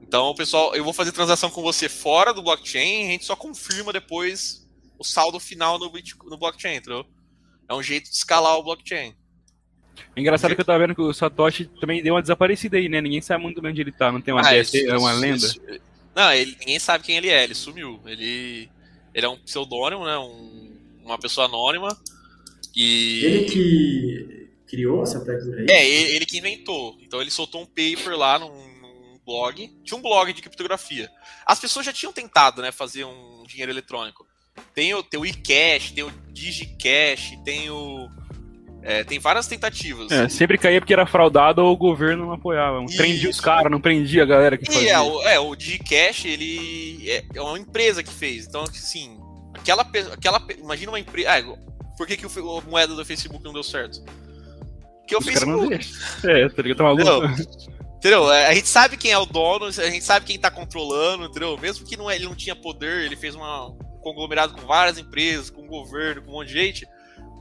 [0.00, 3.34] Então, o pessoal, eu vou fazer transação com você fora do blockchain, a gente só
[3.34, 5.90] confirma depois o saldo final no,
[6.26, 7.04] no blockchain, entendeu?
[7.68, 9.16] É um jeito de escalar o blockchain.
[10.14, 13.00] É engraçado que eu tava vendo que o Satoshi também deu uma desaparecida aí, né?
[13.00, 15.20] Ninguém sabe muito bem onde ele tá, não tem uma ah, isso, é uma isso,
[15.20, 15.46] lenda.
[15.46, 15.91] Isso.
[16.14, 18.00] Não, ele, ninguém sabe quem ele é, ele sumiu.
[18.06, 18.68] Ele,
[19.14, 20.18] ele é um pseudônimo, né?
[20.18, 20.72] Um,
[21.04, 21.96] uma pessoa anônima.
[22.74, 23.24] E...
[23.24, 25.66] Ele que criou essa técnica aí?
[25.68, 26.98] É, ele, ele, que inventou.
[27.02, 29.68] Então ele soltou um paper lá num, num, blog.
[29.84, 31.10] Tinha um blog de criptografia.
[31.46, 34.26] As pessoas já tinham tentado, né, fazer um dinheiro eletrônico.
[34.74, 38.08] Tem o, tem o eCash, tem o DigiCash, tem o
[38.82, 40.10] é, tem várias tentativas.
[40.10, 42.78] É, sempre caía porque era fraudado ou o governo não apoiava.
[42.78, 44.92] Não prendia os caras, não prendia a galera que fazia.
[44.92, 48.46] É, o, é, o Gcash, ele é, é, uma empresa que fez.
[48.46, 49.16] Então, assim,
[49.54, 51.28] aquela, aquela imagina uma empresa...
[51.30, 51.42] Ah,
[51.96, 54.02] por que, que o, a moeda do Facebook não deu certo?
[54.98, 55.78] Porque o os Facebook...
[56.24, 56.78] É, tá ligado?
[56.78, 57.26] Tá maluco.
[57.98, 58.32] Entendeu?
[58.32, 61.56] É, a gente sabe quem é o dono, a gente sabe quem tá controlando, entendeu?
[61.56, 64.98] Mesmo que não, é, ele não tinha poder, ele fez uma, um conglomerado com várias
[64.98, 66.91] empresas, com o governo, com um monte de gente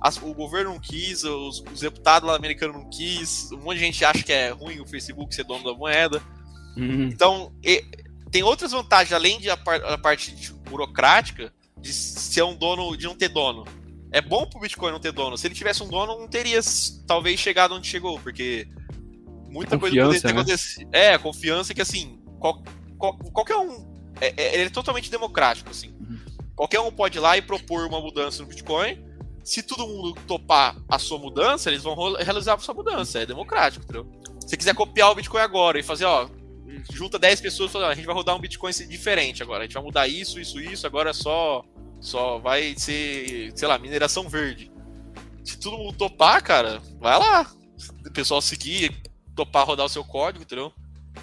[0.02, 3.86] as, o governo não quis, os, os deputados lá americanos não quis, um monte de
[3.86, 6.22] gente acha que é ruim o Facebook ser dono da moeda.
[6.76, 7.04] Uhum.
[7.04, 7.86] Então, e,
[8.32, 13.06] tem outras vantagens, além de a, par, parte de, burocrática, de ser um dono, de
[13.06, 13.64] não ter dono.
[14.12, 15.38] É bom pro Bitcoin não ter dono.
[15.38, 16.60] Se ele tivesse um dono, não teria
[17.06, 18.68] talvez chegado onde chegou, porque
[19.50, 20.34] muita confiança, coisa poderia ter né?
[20.34, 20.90] acontecido.
[20.92, 22.64] É, a confiança que assim, qual,
[22.98, 23.88] qual, qualquer um.
[24.20, 25.90] É, é, ele é totalmente democrático, assim.
[26.00, 26.20] Uhum.
[26.56, 29.11] Qualquer um pode ir lá e propor uma mudança no Bitcoin
[29.44, 33.20] se todo mundo topar a sua mudança, eles vão realizar a sua mudança.
[33.20, 34.08] É democrático, entendeu?
[34.40, 36.30] Se você quiser copiar o Bitcoin agora e fazer, ó,
[36.92, 39.60] junta 10 pessoas e fala, a gente vai rodar um Bitcoin diferente agora.
[39.60, 41.64] A gente vai mudar isso, isso, isso, agora é só
[42.02, 44.72] só vai ser, sei lá, mineração verde.
[45.44, 47.52] Se todo mundo topar, cara, vai lá.
[48.06, 48.92] O pessoal seguir,
[49.36, 50.74] topar rodar o seu código, entendeu?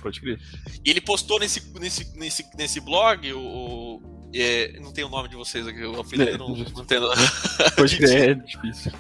[0.00, 0.40] Pode crer.
[0.84, 4.00] E ele postou nesse, nesse, nesse, nesse blog, o,
[4.34, 7.16] é, não tem o nome de vocês aqui, o apelido é, não, não tem nome.
[7.76, 8.92] Pode crer, é difícil.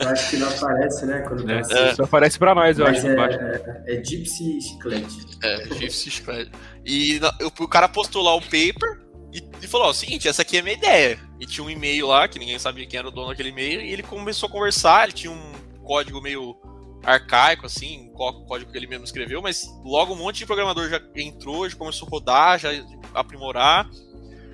[0.00, 1.20] Eu acho que não aparece, né?
[1.26, 3.08] Quando é, tá Só aparece pra nós, eu Mas acho.
[3.08, 5.26] É, é, é Gypsy Chiclete.
[5.42, 6.52] É, Gypsy Chiclete.
[6.84, 9.00] E o, o cara postou lá o paper
[9.32, 11.18] e, e falou: ó, o seguinte, essa aqui é a minha ideia.
[11.40, 13.92] E tinha um e-mail lá, que ninguém sabia quem era o dono daquele e-mail, e
[13.92, 16.56] ele começou a conversar, ele tinha um código meio
[17.04, 21.68] arcaico, assim, código que ele mesmo escreveu, mas logo um monte de programador já entrou,
[21.68, 22.70] já começou a rodar, já
[23.14, 23.88] aprimorar.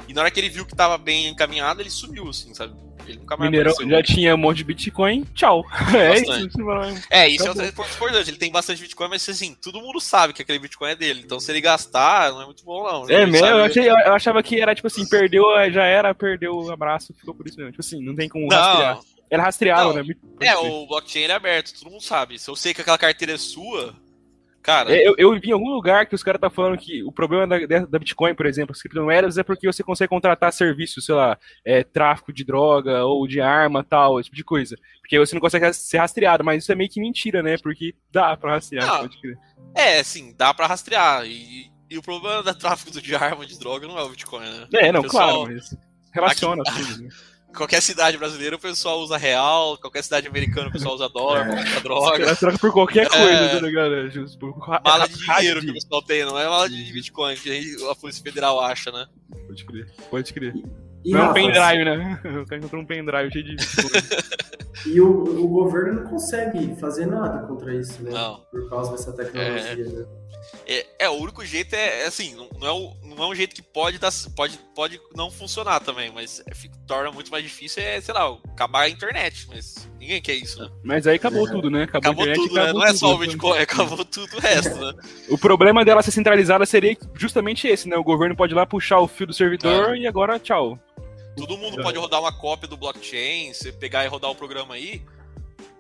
[0.09, 2.75] E na hora que ele viu que tava bem encaminhado, ele sumiu, assim, sabe?
[3.07, 3.97] Ele nunca mais Mineirão apareceu.
[3.97, 5.65] já tinha um monte de Bitcoin, tchau.
[5.95, 7.03] É isso.
[7.11, 8.31] É, isso é outra ponto importante.
[8.31, 11.23] Ele tem bastante Bitcoin, mas assim, todo mundo sabe que aquele Bitcoin é dele.
[11.25, 13.09] Então se ele gastar, não é muito bom, não.
[13.09, 16.73] É mesmo, eu, achei, eu, achava que era tipo assim, perdeu, já era, perdeu o
[16.73, 17.73] abraço, ficou por isso mesmo.
[17.73, 18.57] Tipo assim, não tem como não.
[18.57, 19.01] rastrear.
[19.31, 20.15] Era rastreável, né?
[20.41, 22.39] É, o blockchain é aberto, todo mundo sabe.
[22.39, 23.95] Se eu sei que aquela carteira é sua,
[24.65, 24.97] Cara.
[24.97, 27.47] É, eu, eu vi em algum lugar que os caras tá falando que o problema
[27.47, 31.39] da, da Bitcoin, por exemplo, as criptomoedas, é porque você consegue contratar serviços, sei lá,
[31.63, 34.75] é, tráfico de droga ou de arma tal, esse tipo de coisa.
[35.03, 37.59] Porque você não consegue ser rastreado, mas isso é meio que mentira, né?
[37.59, 39.39] Porque dá pra rastrear, não, pode crer.
[39.75, 41.27] É, sim, dá pra rastrear.
[41.27, 44.67] E, e o problema da tráfico de arma de droga não é o Bitcoin, né?
[44.73, 45.77] É, não, pessoal, claro, mas
[46.11, 47.09] relaciona aqui, tudo, né?
[47.55, 51.81] qualquer cidade brasileira o pessoal usa real, qualquer cidade americana o pessoal usa dólar, é.
[51.81, 52.37] droga.
[52.37, 53.49] Troca por qualquer coisa, é.
[53.49, 54.11] tá ligado?
[54.11, 54.57] Just por...
[54.85, 58.23] Mala de dinheiro que o pessoal tem, não é mala de Bitcoin que a Polícia
[58.23, 59.07] Federal acha, né?
[59.47, 60.55] Pode crer, pode crer.
[61.05, 62.21] E, não é um pendrive, né?
[62.43, 63.57] O cara encontrou um pendrive cheio de.
[64.89, 68.11] e o, o governo não consegue fazer nada contra isso, né?
[68.11, 68.41] Não.
[68.51, 69.89] Por causa dessa tecnologia, é...
[69.89, 70.07] né?
[70.67, 73.55] É, é, o único jeito é, é assim, não, é o, não é um jeito
[73.55, 77.83] que pode, dar, pode, pode não funcionar também, mas é, fica, torna muito mais difícil,
[77.83, 80.71] é, sei lá, acabar a internet, mas ninguém quer isso, né?
[80.83, 81.51] Mas aí acabou é.
[81.51, 81.85] tudo, né?
[81.85, 82.63] Acabou, acabou internet, tudo, né?
[82.63, 84.93] Acabou não é só o Bitcoin, acabou tudo o resto, né?
[85.29, 87.97] o problema dela ser centralizada seria justamente esse, né?
[87.97, 89.99] O governo pode ir lá puxar o fio do servidor é.
[89.99, 90.79] e agora tchau.
[91.37, 95.03] Todo mundo pode rodar uma cópia do blockchain, você pegar e rodar o programa aí.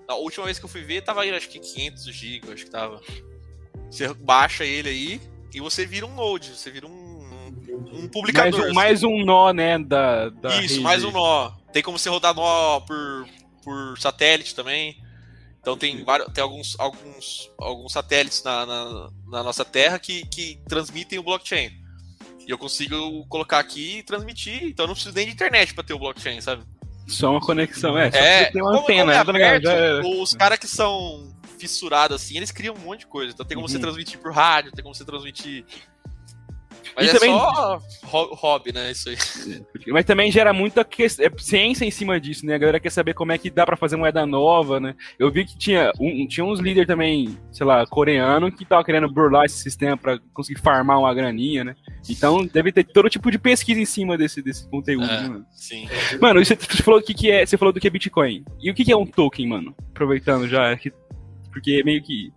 [0.06, 2.70] A última vez que eu fui ver, tava aí, acho que 500 GB, acho que
[2.70, 3.00] tava.
[3.90, 5.20] Você baixa ele aí
[5.54, 7.14] e você vira um node, você vira um,
[7.92, 8.60] um publicador.
[8.60, 10.80] Mais um, mais um nó, né, da, da Isso, rede.
[10.80, 11.52] mais um nó.
[11.72, 13.26] Tem como você rodar nó por,
[13.62, 14.96] por satélite também.
[15.60, 20.60] Então tem, vários, tem alguns, alguns, alguns satélites na, na, na, nossa Terra que, que
[20.68, 21.70] transmitem o blockchain.
[22.46, 25.82] E eu consigo colocar aqui e transmitir, então eu não preciso nem de internet para
[25.82, 26.64] ter o blockchain, sabe?
[27.06, 28.08] Só uma conexão, é.
[28.12, 30.00] É, tem uma antena, é aberto, é...
[30.00, 31.34] Os caras que são
[31.68, 33.32] fissurados assim, eles criam um monte de coisa.
[33.32, 33.72] Então tem como uhum.
[33.72, 35.64] você transmitir por rádio, tem como você transmitir
[36.96, 37.30] mas e é também...
[37.30, 37.80] só
[38.34, 38.90] hobby, né?
[38.90, 39.16] Isso aí.
[39.88, 41.04] Mas também gera muita que...
[41.04, 42.54] É ciência em cima disso, né?
[42.54, 44.94] A galera quer saber como é que dá pra fazer moeda nova, né?
[45.18, 49.10] Eu vi que tinha, um, tinha uns líderes também, sei lá, coreano, que tava querendo
[49.10, 51.74] burlar esse sistema pra conseguir farmar uma graninha, né?
[52.08, 55.46] Então deve ter todo tipo de pesquisa em cima desse, desse conteúdo, é, né, mano?
[55.52, 55.88] Sim.
[56.20, 57.44] Mano, você, você falou que, que é.
[57.44, 58.44] Você falou do que é Bitcoin.
[58.60, 59.74] E o que, que é um token, mano?
[59.90, 60.76] Aproveitando já.
[61.54, 62.32] Porque meio que.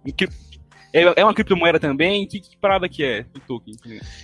[0.93, 2.25] É, é uma criptomoeda também?
[2.27, 3.75] Que, que parada que é o token?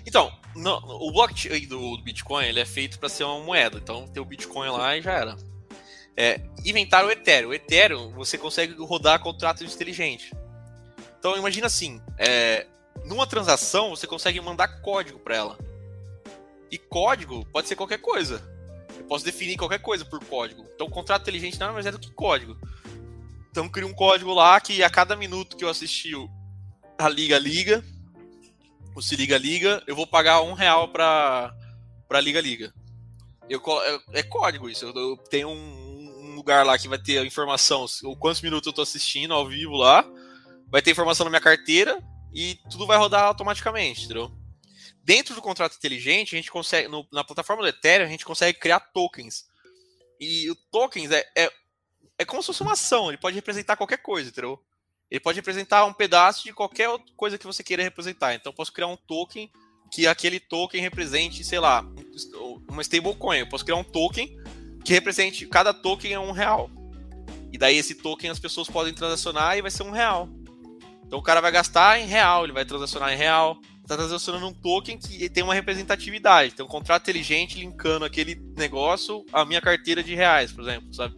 [0.06, 3.80] Então, no, o blockchain do, Bitcoin ele é feito para ser uma moeda.
[3.82, 5.36] Então tem o Bitcoin lá e já era.
[6.16, 7.50] É, inventaram o Ethereum.
[7.50, 10.32] O Ethereum você consegue rodar contratos inteligentes.
[11.18, 12.68] Então imagina assim, é,
[13.06, 15.58] numa transação você consegue mandar código para ela.
[16.70, 18.42] E código pode ser qualquer coisa.
[18.96, 20.64] Eu posso definir qualquer coisa por código.
[20.76, 22.56] Então contrato inteligente nada mais é do que código.
[23.54, 26.14] Então cria um código lá que a cada minuto que eu assisti
[26.98, 27.86] a Liga Liga,
[28.96, 31.56] o Se Liga Liga, eu vou pagar um real pra,
[32.08, 32.74] pra Liga Liga.
[33.48, 34.86] Eu, é, é código isso.
[34.86, 38.66] Eu, eu tenho um, um, lugar lá que vai ter a informação, o quantos minutos
[38.66, 40.04] eu tô assistindo ao vivo lá,
[40.68, 44.32] vai ter informação na minha carteira e tudo vai rodar automaticamente, entendeu?
[45.04, 48.58] Dentro do contrato inteligente, a gente consegue, no, na plataforma do Ethereum, a gente consegue
[48.58, 49.46] criar tokens.
[50.20, 51.52] E o tokens é, é,
[52.18, 54.60] é como se fosse uma ação, ele pode representar qualquer coisa, entendeu?
[55.14, 58.34] ele pode representar um pedaço de qualquer coisa que você queira representar.
[58.34, 59.48] Então, eu posso criar um token
[59.92, 61.86] que aquele token represente, sei lá,
[62.68, 63.38] uma stablecoin.
[63.38, 64.36] Eu posso criar um token
[64.84, 66.68] que represente cada token é um real.
[67.52, 70.28] E daí esse token as pessoas podem transacionar e vai ser um real.
[71.06, 73.60] Então o cara vai gastar em real, ele vai transacionar em real.
[73.84, 76.56] Está transacionando um token que tem uma representatividade.
[76.56, 81.16] Tem um contrato inteligente linkando aquele negócio à minha carteira de reais, por exemplo, sabe?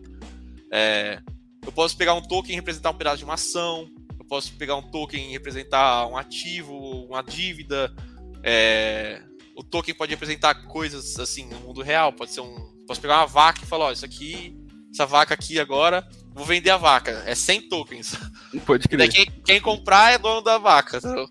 [0.78, 1.22] É,
[1.66, 3.90] eu posso pegar um token e representar um pedaço de uma ação.
[4.20, 7.96] Eu posso pegar um token e representar um ativo, uma dívida.
[8.44, 9.22] É...
[9.56, 12.12] O token pode representar coisas assim no mundo real.
[12.12, 12.76] Pode ser um.
[12.86, 14.54] Posso pegar uma vaca e falar: ó, isso aqui,
[14.92, 17.24] essa vaca aqui agora, vou vender a vaca.
[17.26, 18.18] É 100 tokens.
[18.66, 19.10] Pode crer.
[19.10, 20.98] Quem, quem, comprar é dono da vaca.
[20.98, 21.30] Entendeu?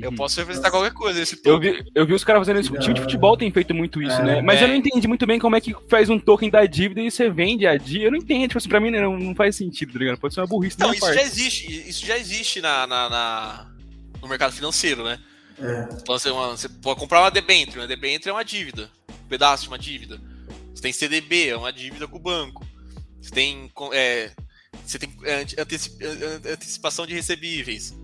[0.00, 1.52] Eu posso representar qualquer coisa token.
[1.52, 2.72] Eu vi, eu vi os caras fazendo isso.
[2.72, 4.42] O time de futebol tem feito muito isso, é, né?
[4.42, 4.64] Mas é.
[4.64, 7.28] eu não entendi muito bem como é que faz um token da dívida e você
[7.28, 8.04] vende a dívida.
[8.06, 8.48] Eu não entendo.
[8.48, 10.18] Tipo assim, pra mim não, não faz sentido, tá ligado?
[10.18, 10.78] Pode ser uma burrice.
[10.78, 11.16] Não, isso parte.
[11.16, 11.88] já existe.
[11.88, 13.66] Isso já existe na, na, na,
[14.22, 15.18] no mercado financeiro, né?
[15.60, 15.88] É.
[16.06, 17.80] Você, uma, você pode comprar uma debenture.
[17.80, 18.90] Uma debenture é uma dívida.
[19.10, 20.20] Um pedaço de uma dívida.
[20.74, 22.64] Você tem CDB, é uma dívida com o banco.
[23.20, 24.30] Você tem, é,
[24.86, 25.12] você tem
[26.50, 27.94] antecipação de recebíveis.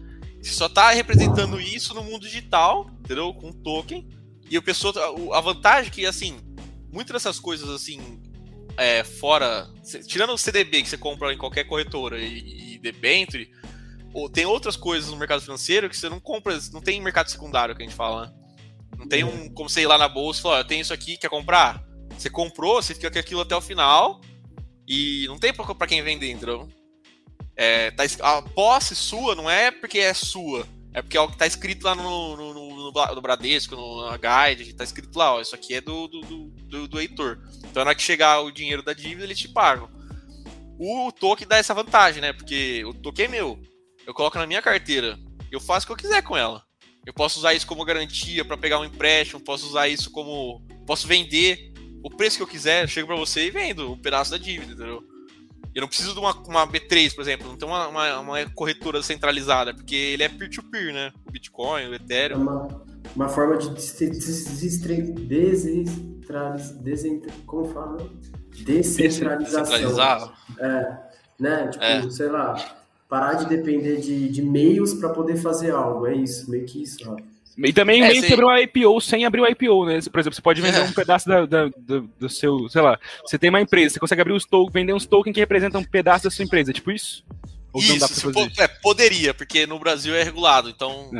[0.44, 3.32] Você só está representando isso no mundo digital, entendeu?
[3.32, 4.06] Com token.
[4.50, 4.92] E o pessoa.
[5.32, 6.38] A vantagem é que, assim,
[6.92, 8.20] muitas dessas coisas, assim,
[8.76, 9.66] é, fora.
[10.06, 13.50] Tirando o CDB que você compra em qualquer corretora e, e debenture,
[14.12, 17.74] ou tem outras coisas no mercado financeiro que você não compra, não tem mercado secundário
[17.74, 18.32] que a gente fala, né?
[18.98, 21.30] Não tem um, como você ir lá na bolsa e falar, tenho isso aqui, quer
[21.30, 21.82] comprar?
[22.18, 24.20] Você comprou, você fica com aquilo até o final
[24.86, 26.68] e não tem pra quem vender, entendeu?
[27.56, 31.38] É, tá, a posse sua não é porque é sua, é porque é o que
[31.38, 35.40] tá escrito lá no, no, no, no Bradesco, no, na Guide, tá escrito lá, ó,
[35.40, 37.38] isso aqui é do, do, do, do Heitor.
[37.58, 39.88] Então na hora que chegar o dinheiro da dívida, eles te pagam.
[40.78, 42.32] O token dá essa vantagem, né?
[42.32, 43.60] Porque o token é meu.
[44.06, 45.18] Eu coloco na minha carteira.
[45.50, 46.64] Eu faço o que eu quiser com ela.
[47.06, 50.66] Eu posso usar isso como garantia para pegar um empréstimo, posso usar isso como.
[50.86, 54.30] Posso vender o preço que eu quiser, eu chego para você e vendo um pedaço
[54.30, 55.02] da dívida, entendeu?
[55.74, 59.02] Eu não preciso de uma, uma B3, por exemplo, não tem uma, uma, uma como
[59.02, 61.12] centralizada, porque ele é peer-to-peer, -peer, né?
[61.26, 62.36] O Bitcoin, o Ethereum.
[62.36, 62.82] É uma,
[63.16, 64.54] uma forma de descentralizar.
[67.46, 67.96] Como fala?
[68.64, 69.64] Descentralização.
[69.64, 70.32] Descentralizar?
[70.60, 70.96] É,
[71.40, 71.68] né?
[71.68, 72.10] Tipo, é.
[72.10, 72.54] sei lá,
[73.08, 76.06] parar de depender de, de meios para poder fazer algo.
[76.06, 77.16] É isso, meio que isso, ó.
[77.56, 80.00] E também é, meio que abrir o IPO sem abrir o IPO, né?
[80.10, 80.82] Por exemplo, você pode vender é.
[80.82, 84.22] um pedaço da, da, do, do, seu, sei lá, você tem uma empresa, você consegue
[84.22, 87.24] abrir os tokens, vender uns tokens que representam um pedaço da sua empresa, tipo isso?
[87.72, 91.10] Ou isso, po é, poderia, porque no Brasil é regulado, então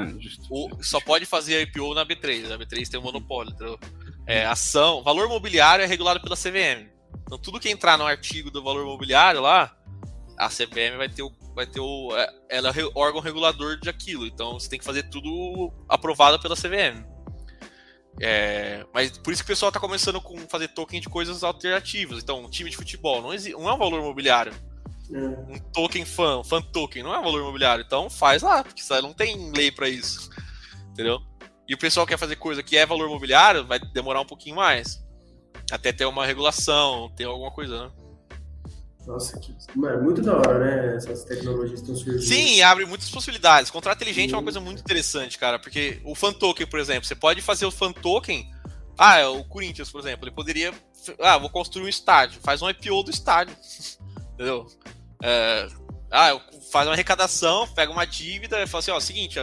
[0.48, 3.76] o, só pode fazer IPO na B3, a B3 tem um monopólio, então,
[4.24, 6.88] é, ação, valor mobiliário é regulado pela CVM.
[7.26, 9.76] Então tudo que entrar no artigo do valor mobiliário lá,
[10.38, 12.16] a CVM vai ter o vai ter o.
[12.16, 14.26] É, ela é órgão regulador de aquilo.
[14.26, 17.04] Então você tem que fazer tudo aprovado pela CVM.
[18.20, 22.22] É, mas por isso que o pessoal está começando com fazer token de coisas alternativas.
[22.22, 24.52] Então, um time de futebol não, existe, não é um valor imobiliário.
[25.12, 25.18] É.
[25.18, 27.84] Um token fan, fan token, não é um valor imobiliário.
[27.84, 30.30] Então faz lá, porque não tem lei para isso.
[30.90, 31.20] Entendeu?
[31.68, 35.02] E o pessoal quer fazer coisa que é valor imobiliário, vai demorar um pouquinho mais.
[35.70, 37.92] Até ter uma regulação, ter alguma coisa, né?
[39.06, 39.54] Nossa, que...
[39.74, 40.96] Mano, muito da hora, né?
[40.96, 42.22] Essas tecnologias estão surgindo.
[42.22, 43.70] Sim, abre muitas possibilidades.
[43.70, 44.34] Contrato inteligente Sim.
[44.34, 45.58] é uma coisa muito interessante, cara.
[45.58, 48.50] Porque o fan token, por exemplo, você pode fazer o fan token.
[48.96, 50.72] Ah, é o Corinthians, por exemplo, ele poderia.
[51.20, 52.40] Ah, vou construir um estádio.
[52.42, 53.54] Faz um IPO do estádio.
[54.34, 54.66] Entendeu?
[55.22, 55.68] É...
[56.10, 56.40] Ah,
[56.70, 59.38] faz uma arrecadação, pega uma dívida e fala assim: ó, seguinte,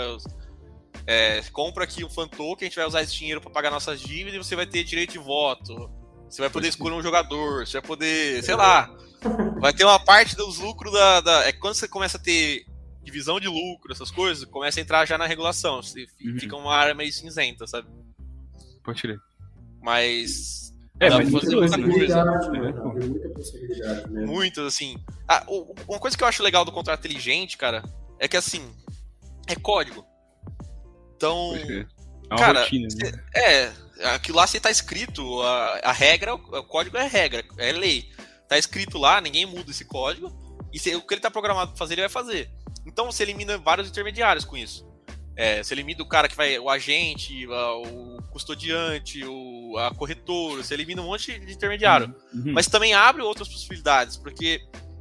[1.06, 4.00] é, compra aqui um fan token, a gente vai usar esse dinheiro para pagar nossas
[4.00, 5.92] dívidas e você vai ter direito de voto.
[6.30, 8.90] Você vai poder escolher um jogador, você vai poder, sei lá,
[9.60, 12.66] vai ter uma parte dos lucros da, da, É quando você começa a ter
[13.04, 15.82] divisão de lucro, essas coisas, começa a entrar já na regulação.
[15.82, 16.40] Você uhum.
[16.40, 17.88] Fica uma área meio cinzenta, sabe?
[18.84, 19.20] Pode crer.
[19.82, 20.74] Mas.
[21.00, 22.26] É, mas fazer muita coisa.
[22.26, 22.74] Né?
[23.08, 24.26] Muita possibilidade, né?
[24.26, 24.98] Muitas, assim.
[25.28, 25.44] Ah,
[25.88, 27.84] uma coisa que eu acho legal do contrato inteligente, cara,
[28.20, 28.64] é que assim,
[29.48, 30.06] é código.
[31.16, 31.56] Então.
[31.56, 31.86] É
[32.30, 33.24] uma cara, rotina, né?
[33.36, 33.72] É,
[34.14, 38.11] aquilo lá você tá escrito, a, a regra, o código é regra, é lei.
[38.52, 40.30] Tá escrito lá, ninguém muda esse código,
[40.74, 42.52] e se, o que ele tá programado pra fazer, ele vai fazer.
[42.86, 44.86] Então você elimina vários intermediários com isso.
[45.38, 50.74] É, você elimina o cara que vai, o agente, o custodiante, o, a corretora, você
[50.74, 52.14] elimina um monte de intermediário.
[52.34, 52.48] Uhum.
[52.48, 52.52] uhum.
[52.52, 54.60] Mas também abre outras possibilidades, porque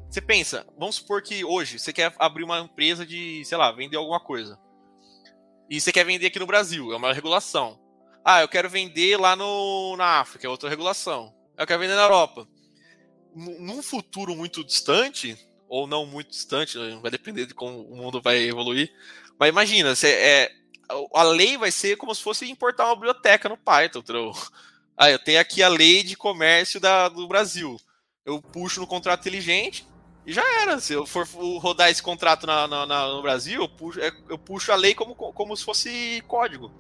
[0.09, 3.97] você pensa, vamos supor que hoje você quer abrir uma empresa de, sei lá, vender
[3.97, 4.57] alguma coisa.
[5.69, 7.81] E você quer vender aqui no Brasil, é uma regulação.
[8.25, 11.35] Ah, eu quero vender lá no, na África, é outra regulação.
[11.59, 12.47] Eu quero vender na Europa.
[13.35, 15.37] Num futuro muito distante,
[15.69, 18.93] ou não muito distante, vai depender de como o mundo vai evoluir.
[19.39, 20.53] Mas imagina, você, é,
[21.15, 24.01] a lei vai ser como se fosse importar uma biblioteca no Python.
[24.01, 24.33] Entendeu?
[24.97, 27.81] Ah, eu tenho aqui a lei de comércio da, do Brasil.
[28.25, 29.87] Eu puxo no contrato inteligente
[30.27, 30.79] e já era.
[30.79, 31.27] Se eu for
[31.59, 34.95] rodar esse contrato na, na, na, no Brasil, eu puxo, é, eu puxo a lei
[34.95, 36.71] como, como se fosse código.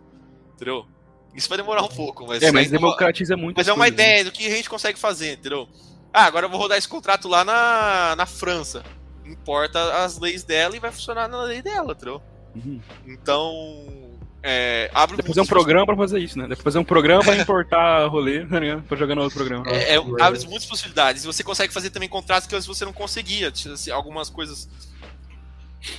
[0.55, 0.87] Entendeu?
[1.35, 2.43] Isso vai demorar um pouco, mas.
[2.43, 3.57] É, mas democratiza muito.
[3.57, 4.05] Mas é uma coisas, né?
[4.05, 4.31] ideia né?
[4.31, 5.69] do que a gente consegue fazer, entendeu?
[6.13, 8.83] Ah, agora eu vou rodar esse contrato lá na, na França.
[9.25, 12.23] Importa as leis dela e vai funcionar na lei dela, entendeu?
[12.55, 12.81] Uhum.
[13.07, 14.11] Então.
[14.43, 16.49] É, abre Deve fazer um programa para fazer isso, né?
[16.49, 18.83] Deve fazer um programa para importar rolê, ligado?
[18.85, 19.71] Pra jogar no outro programa.
[19.71, 21.23] É, é, abre muitas possibilidades.
[21.23, 23.49] E você consegue fazer também contratos que você não conseguia.
[23.49, 24.69] Assim, algumas coisas.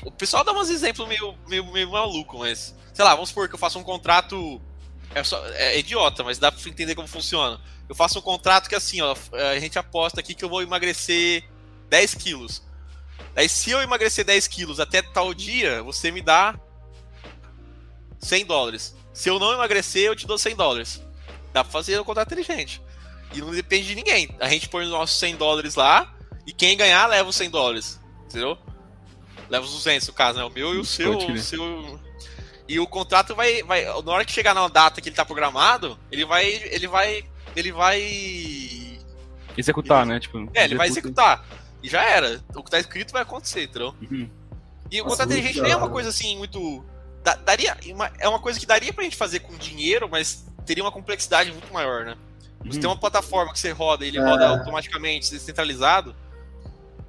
[0.03, 2.75] O pessoal dá uns exemplos meio, meio, meio maluco, mas.
[2.93, 4.59] Sei lá, vamos supor que eu faço um contrato
[5.13, 7.59] é, só, é idiota, mas dá pra entender como funciona.
[7.91, 11.43] Eu faço um contrato que assim, ó, a gente aposta aqui que eu vou emagrecer
[11.89, 12.63] 10 quilos.
[13.35, 16.57] Aí se eu emagrecer 10 quilos até tal dia, você me dá
[18.17, 18.95] 100 dólares.
[19.13, 21.01] Se eu não emagrecer, eu te dou 100 dólares.
[21.51, 22.81] Dá pra fazer um contrato inteligente.
[23.33, 24.33] E não depende de ninguém.
[24.39, 26.15] A gente põe os nossos 100 dólares lá
[26.47, 27.99] e quem ganhar leva os 100 dólares.
[28.23, 28.57] Entendeu?
[29.49, 30.45] Leva os 200 no caso, né?
[30.45, 31.17] O meu e o seu.
[31.17, 31.99] O seu
[32.69, 33.83] e o contrato vai, vai.
[33.83, 36.45] Na hora que chegar na data que ele tá programado, ele vai.
[36.47, 37.29] Ele vai.
[37.55, 38.01] Ele vai.
[39.57, 40.19] Executar, ele, né?
[40.19, 41.45] Tipo, é, ele vai executar.
[41.83, 42.41] E já era.
[42.55, 43.95] O que tá escrito vai acontecer, entendeu?
[44.01, 44.29] Uhum.
[44.89, 46.83] E o contrato inteligente nem é uma coisa assim muito.
[47.45, 50.91] daria, uma, é uma coisa que daria pra gente fazer com dinheiro, mas teria uma
[50.91, 52.17] complexidade muito maior, né?
[52.65, 52.81] Você uhum.
[52.81, 54.21] tem uma plataforma que você roda e ele é.
[54.21, 56.15] roda automaticamente, descentralizado.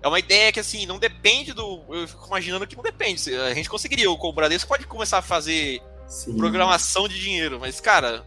[0.02, 1.83] É uma ideia que, assim, não depende do.
[1.88, 3.35] Eu fico imaginando que não depende.
[3.37, 6.37] A gente conseguiria, o Bradesco pode começar a fazer Sim.
[6.37, 8.24] programação de dinheiro, mas, cara,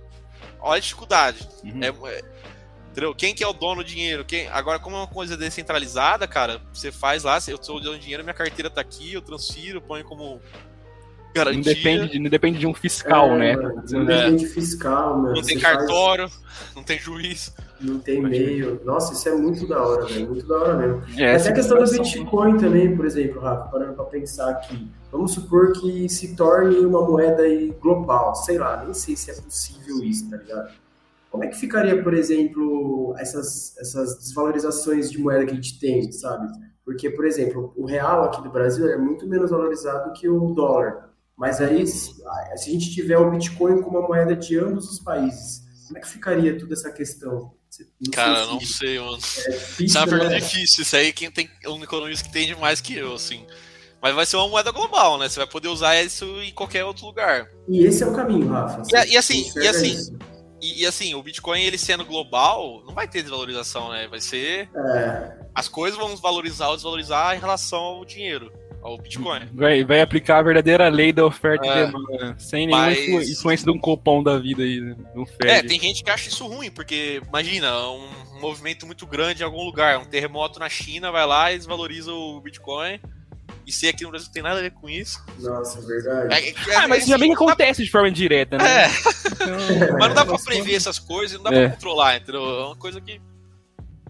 [0.65, 1.47] olha a dificuldade.
[1.63, 1.81] Uhum.
[1.81, 2.23] É, é,
[2.91, 3.15] entendeu?
[3.15, 4.25] Quem que é o dono do dinheiro?
[4.25, 4.47] Quem...
[4.49, 7.99] Agora, como é uma coisa descentralizada, cara, você faz lá, eu sou o dono do
[7.99, 10.41] dinheiro, minha carteira tá aqui, eu transfiro, ponho como
[11.35, 11.57] Garantia.
[11.57, 13.55] Não depende de, não depende de um fiscal, é, né?
[13.91, 15.35] Não depende de fiscal, mano.
[15.35, 16.75] Não tem cartório, faz...
[16.75, 17.53] não tem juiz.
[17.85, 18.81] Não tem e-mail.
[18.83, 20.27] Nossa, isso é muito da hora, velho.
[20.27, 21.03] Muito da hora mesmo.
[21.19, 24.89] É, Até a questão do Bitcoin também, por exemplo, Rafa, parando pra pensar aqui.
[25.11, 27.43] Vamos supor que se torne uma moeda
[27.79, 28.35] global.
[28.35, 30.73] Sei lá, nem sei se é possível isso, tá ligado?
[31.29, 36.11] Como é que ficaria, por exemplo, essas, essas desvalorizações de moeda que a gente tem,
[36.11, 36.47] sabe?
[36.85, 41.09] Porque, por exemplo, o real aqui do Brasil é muito menos valorizado que o dólar.
[41.35, 45.65] Mas aí, se a gente tiver o Bitcoin como uma moeda de ambos os países,
[45.87, 47.51] como é que ficaria toda essa questão?
[47.99, 48.51] Não Cara, sei se...
[48.51, 49.15] não sei, mano.
[49.15, 50.39] É difícil, isso é uma pergunta né?
[50.39, 50.81] difícil.
[50.83, 53.45] Isso aí quem tem um economista que tem mais que eu, assim.
[54.01, 55.27] Mas vai ser uma moeda global, né?
[55.27, 57.47] Você vai poder usar isso em qualquer outro lugar.
[57.67, 58.83] E esse é o caminho, Rafa.
[59.07, 60.17] E, e assim, e assim,
[60.61, 64.07] e, e, assim, o Bitcoin ele sendo global, não vai ter desvalorização, né?
[64.07, 64.69] Vai ser.
[64.75, 65.45] É.
[65.53, 68.51] As coisas vão valorizar ou desvalorizar em relação ao dinheiro
[68.85, 69.49] ao Bitcoin.
[69.51, 73.29] Vai, vai aplicar a verdadeira lei da oferta é, e demanda, sem nenhuma mas...
[73.29, 74.95] influência de um cupom da vida aí, né?
[75.43, 79.45] É, tem gente que acha isso ruim, porque imagina, um, um, movimento muito grande em
[79.45, 82.99] algum lugar, um terremoto na China, vai lá e desvaloriza o Bitcoin.
[83.65, 85.19] e ser aqui no Brasil não tem nada a ver com isso.
[85.39, 86.35] Nossa, verdade.
[86.35, 87.85] É, é, ah, mas assim, também acontece dá...
[87.85, 88.83] de forma indireta, né?
[88.83, 88.87] É.
[88.87, 91.67] Então, mas não dá pra prever essas coisas e não dá é.
[91.67, 92.43] pra controlar, entendeu?
[92.43, 93.19] É uma coisa que.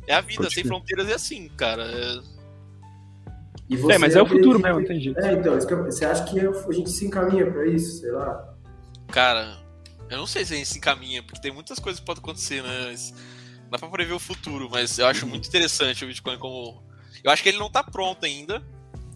[0.07, 1.83] É a vida, Pode sem fronteiras é assim, cara.
[1.83, 2.34] É,
[3.99, 5.19] mas é o futuro mesmo, não tem jeito.
[5.19, 8.55] É, então, você acha que a gente se encaminha pra isso, sei lá?
[9.07, 9.57] Cara,
[10.09, 12.61] eu não sei se a gente se encaminha, porque tem muitas coisas que podem acontecer,
[12.61, 12.87] né?
[12.87, 13.13] Mas
[13.69, 16.83] dá pra prever o futuro, mas eu acho muito interessante o Bitcoin como.
[17.23, 18.63] Eu acho que ele não tá pronto ainda.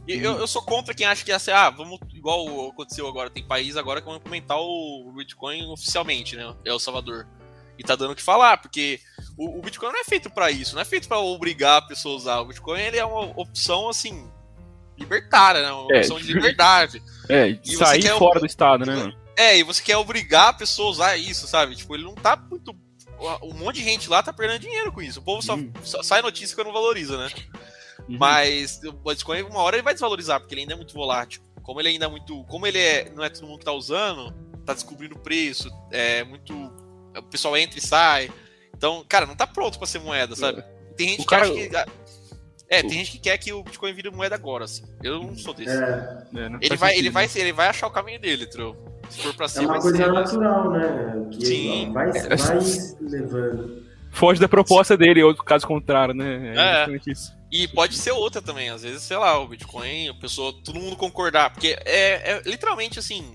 [0.07, 3.29] E eu, eu sou contra quem acha que ia ser, ah, vamos, igual aconteceu agora,
[3.29, 6.55] tem país agora que vão implementar o Bitcoin oficialmente, né?
[6.65, 7.27] É o Salvador.
[7.77, 8.99] E tá dando o que falar, porque
[9.37, 12.15] o, o Bitcoin não é feito para isso, não é feito para obrigar a pessoa
[12.15, 12.39] a usar.
[12.39, 14.27] O Bitcoin ele é uma opção assim
[14.99, 15.71] libertária, né?
[15.71, 17.01] Uma é, opção de liberdade.
[17.27, 19.13] É, e sair fora do estado, né?
[19.35, 21.75] É, e você quer obrigar a pessoa a usar isso, sabe?
[21.75, 22.75] Tipo, ele não tá muito.
[23.41, 25.19] Um monte de gente lá tá perdendo dinheiro com isso.
[25.19, 25.71] O povo só, hum.
[25.83, 27.29] só sai notícia que não valoriza, né?
[28.07, 28.17] Uhum.
[28.17, 31.41] Mas o Bitcoin, uma hora ele vai desvalorizar, porque ele ainda é muito volátil.
[31.61, 32.43] Como ele ainda é muito.
[32.45, 34.33] Como ele é, não é todo mundo que tá usando,
[34.65, 36.53] tá descobrindo o preço, é muito.
[37.15, 38.31] O pessoal entra e sai.
[38.75, 40.63] Então, cara, não tá pronto para ser moeda, sabe?
[40.95, 41.43] Tem gente o que cara...
[41.43, 41.69] acha que.
[42.69, 44.83] É, tem gente que quer que o Bitcoin vire moeda agora, assim.
[45.01, 45.75] Eu não sou desse.
[45.75, 46.23] É.
[46.35, 48.77] É, ele, vai, ele, vai, ele vai achar o caminho dele, Tro.
[49.09, 51.27] Se for pra cima, é uma coisa ser, natural, né?
[51.31, 51.91] Que Sim.
[51.91, 52.59] Vai, vai
[53.01, 53.89] levando.
[54.11, 56.53] Foge da proposta dele, ou caso contrário, né?
[56.55, 56.99] É, é.
[57.07, 57.33] isso.
[57.51, 60.95] E pode ser outra também, às vezes, sei lá, o Bitcoin, a pessoa, todo mundo
[60.95, 63.33] concordar, porque é, é literalmente assim.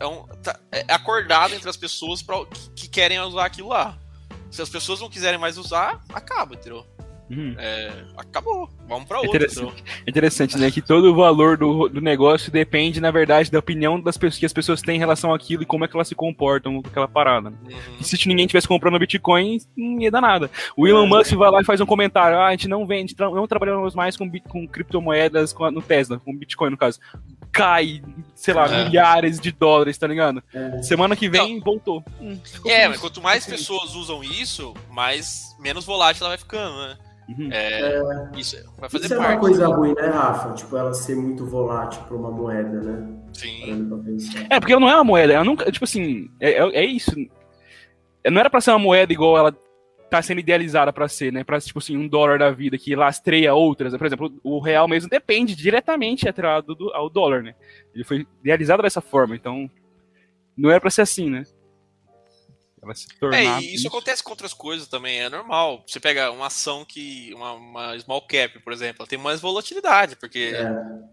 [0.00, 3.96] É, um, tá, é acordado entre as pessoas pra, que, que querem usar aquilo lá.
[4.50, 6.84] Se as pessoas não quiserem mais usar, acaba, entendeu?
[7.28, 7.54] Uhum.
[7.58, 9.36] É, acabou, vamos para outro.
[9.36, 10.04] Interessante, então.
[10.06, 10.70] interessante, né?
[10.70, 14.46] Que todo o valor do, do negócio depende, na verdade, da opinião das pessoas que
[14.46, 17.08] as pessoas têm em relação àquilo e como é que elas se comportam com aquela
[17.08, 17.50] parada.
[17.50, 17.56] Né?
[17.64, 18.02] Uhum.
[18.02, 20.50] se ninguém tivesse comprando Bitcoin, não ia dar nada.
[20.76, 23.46] O Elon Musk vai lá e faz um comentário: ah, a gente não vende, não
[23.46, 27.00] trabalhamos mais com, com criptomoedas com, no Tesla, com Bitcoin no caso.
[27.50, 28.02] Cai,
[28.34, 28.84] sei lá, é.
[28.84, 30.42] milhares de dólares, tá ligado?
[30.52, 30.82] É.
[30.82, 31.64] Semana que vem, não.
[31.64, 32.04] voltou.
[32.20, 36.98] Hum, é, mas quanto mais pessoas usam isso, mais menos volátil ela vai ficando, né?
[37.28, 37.48] Uhum.
[37.50, 39.30] É, é, isso vai fazer isso parte.
[39.30, 40.54] é uma coisa ruim, né, Rafa?
[40.54, 43.16] Tipo, ela ser muito volátil para uma moeda, né?
[43.32, 43.90] Sim.
[44.48, 47.12] É, porque ela não é uma moeda, ela nunca, tipo assim, é, é, é isso.
[48.30, 49.52] Não era para ser uma moeda igual ela
[50.08, 51.42] tá sendo idealizada para ser, né?
[51.42, 53.96] Para tipo assim, um dólar da vida que lastreia outras.
[53.96, 57.54] Por exemplo, o real mesmo depende diretamente atrelado ao dólar, né?
[57.94, 59.68] Ele foi idealizado dessa forma, então
[60.56, 61.42] não era para ser assim, né?
[62.82, 63.38] Ela se tornar.
[63.38, 65.82] É, e isso, acontece com outras coisas também, é normal.
[65.86, 67.32] Você pega uma ação que.
[67.34, 70.68] Uma, uma small cap, por exemplo, ela tem mais volatilidade, porque é.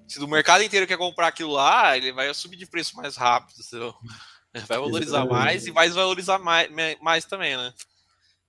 [0.08, 3.62] se o mercado inteiro quer comprar aquilo lá, ele vai subir de preço mais rápido.
[4.68, 6.70] Vai valorizar mais e vai valorizar mais,
[7.02, 7.74] mais também, né?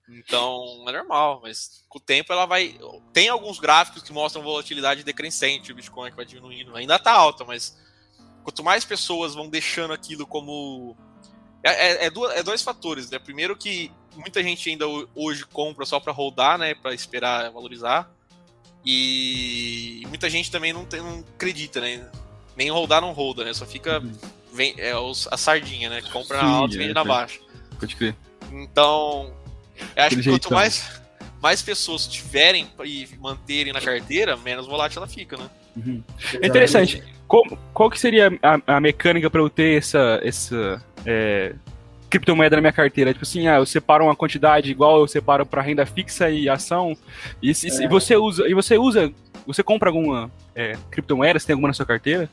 [0.07, 2.77] Então é normal, mas com o tempo ela vai.
[3.11, 6.75] Tem alguns gráficos que mostram volatilidade decrescente, o Bitcoin que vai diminuindo.
[6.75, 7.75] Ainda tá alta, mas
[8.43, 10.95] quanto mais pessoas vão deixando aquilo como
[11.65, 13.17] é, é, é, é, dois fatores, né?
[13.17, 14.85] Primeiro que muita gente ainda
[15.15, 16.75] hoje compra só para rodar, né?
[16.75, 18.07] Para esperar valorizar.
[18.85, 22.07] E muita gente também não, tem, não acredita, né?
[22.55, 23.51] Nem rodar não roda, né?
[23.51, 23.99] Só fica.
[23.99, 24.13] Uhum.
[24.53, 26.03] Vem, é os, a sardinha, né?
[26.13, 27.39] Compra Sim, na alta e vende na baixa.
[27.79, 28.15] Pode crer.
[28.51, 29.35] Então,
[29.95, 31.01] eu acho que quanto mais,
[31.41, 35.49] mais pessoas tiverem e manterem na carteira, menos volátil ela fica, né?
[35.75, 36.01] Uhum.
[36.41, 37.03] É interessante.
[37.27, 41.53] Qual, qual que seria a, a mecânica para eu ter essa, essa é,
[42.15, 43.13] criptomoeda na minha carteira.
[43.13, 46.95] Tipo assim, ah, eu separo uma quantidade igual eu separo para renda fixa e ação.
[47.41, 47.83] E, é.
[47.83, 49.11] e, você usa, e você usa,
[49.45, 51.39] você compra alguma é, criptomoeda?
[51.39, 52.29] Você tem alguma na sua carteira?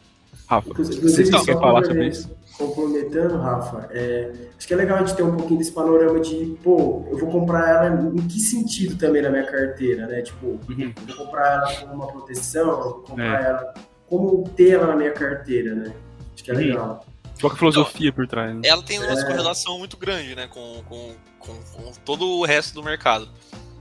[0.46, 2.30] Rafa, você quer falar sobre isso?
[2.66, 6.56] Complementando, Rafa, é, acho que é legal a gente ter um pouquinho desse panorama de,
[6.62, 10.22] pô, eu vou comprar ela em que sentido também na minha carteira, né?
[10.22, 10.92] Tipo, uhum.
[11.08, 13.48] eu vou comprar ela como uma proteção, eu vou comprar é.
[13.48, 13.74] ela,
[14.08, 15.92] como ter ela na minha carteira, né?
[16.32, 16.60] Acho que é uhum.
[16.60, 17.06] legal.
[17.40, 18.54] Qual é a filosofia então, por trás?
[18.54, 18.60] Né?
[18.64, 19.24] Ela tem uma é...
[19.24, 23.28] correlação muito grande, né, com, com, com, com, todo o resto do mercado.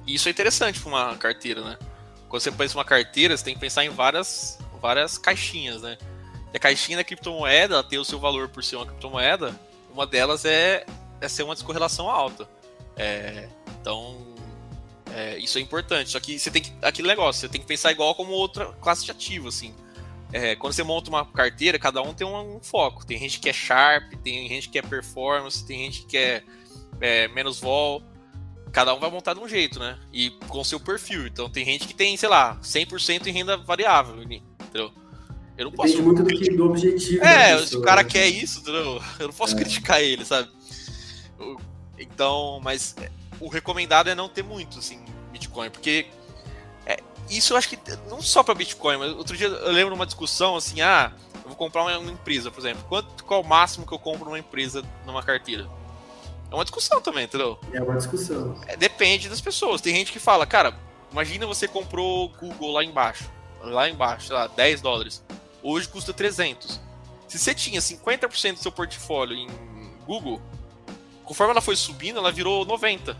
[0.07, 1.77] E isso é interessante para uma carteira, né?
[2.27, 5.97] Quando você pensa uma carteira, você tem que pensar em várias, várias caixinhas, né?
[6.53, 9.57] E a caixinha da criptomoeda ela tem o seu valor por ser uma criptomoeda.
[9.93, 10.85] Uma delas é,
[11.19, 12.47] é ser uma descorrelação alta.
[12.95, 13.47] É,
[13.79, 14.17] então,
[15.13, 16.09] é, isso é importante.
[16.09, 16.73] Só que você tem que.
[16.81, 19.73] Aquele negócio, você tem que pensar igual como outra classe de ativo, assim
[20.33, 23.05] é, quando você monta uma carteira, cada um tem um, um, foco.
[23.05, 26.43] Tem gente que é sharp, tem gente que é performance, tem gente que é,
[26.99, 28.01] é menos vol.
[28.71, 29.99] Cada um vai montar de um jeito, né?
[30.13, 31.27] E com seu perfil.
[31.27, 34.93] Então tem gente que tem, sei lá, 100% em renda variável, entendeu?
[35.61, 35.89] Eu não posso.
[35.89, 37.23] Depende muito do, que, do objetivo.
[37.23, 38.09] É, pessoa, se o cara né?
[38.09, 38.63] quer isso?
[39.19, 39.57] Eu não posso é.
[39.57, 40.49] criticar ele, sabe?
[41.97, 42.95] Então, mas
[43.39, 44.99] o recomendado é não ter muito, assim,
[45.31, 46.07] Bitcoin, porque
[47.31, 50.55] isso eu acho que não só para Bitcoin, mas outro dia eu lembro uma discussão
[50.55, 52.83] assim, ah, eu vou comprar uma, uma empresa, por exemplo.
[52.89, 55.67] Quanto, qual é o máximo que eu compro numa empresa numa carteira?
[56.51, 57.57] É uma discussão também, entendeu?
[57.71, 58.59] É uma discussão.
[58.67, 59.79] É, depende das pessoas.
[59.79, 60.75] Tem gente que fala, cara,
[61.09, 63.31] imagina você comprou Google lá embaixo.
[63.61, 65.23] Lá embaixo, sei lá, 10 dólares.
[65.63, 66.79] Hoje custa 300.
[67.27, 69.47] Se você tinha 50% do seu portfólio em
[70.05, 70.41] Google,
[71.23, 73.17] conforme ela foi subindo, ela virou 90.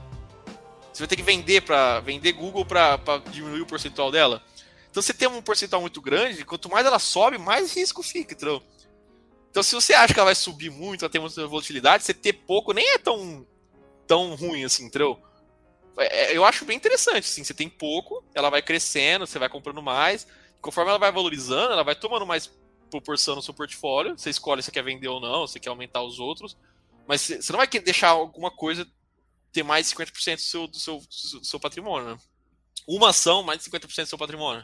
[0.91, 2.99] Você vai ter que vender para vender Google para
[3.31, 4.43] diminuir o percentual dela.
[4.89, 8.61] Então você tem um percentual muito grande, quanto mais ela sobe, mais risco fica, entendeu?
[9.51, 12.31] Então, se você acha que ela vai subir muito, ela tem muita volatilidade, você ter
[12.31, 13.45] pouco nem é tão,
[14.07, 15.21] tão ruim assim, entendeu?
[15.97, 19.49] É, é, eu acho bem interessante, assim, você tem pouco, ela vai crescendo, você vai
[19.49, 20.25] comprando mais,
[20.61, 22.51] conforme ela vai valorizando, ela vai tomando mais
[22.89, 26.19] proporção no seu portfólio, você escolhe se quer vender ou não, se quer aumentar os
[26.19, 26.57] outros,
[27.07, 28.85] mas você não vai deixar alguma coisa
[29.51, 30.99] ter mais de 50% do seu, do seu,
[31.39, 32.17] do seu patrimônio, né?
[32.87, 34.63] Uma ação, mais de 50% do seu patrimônio.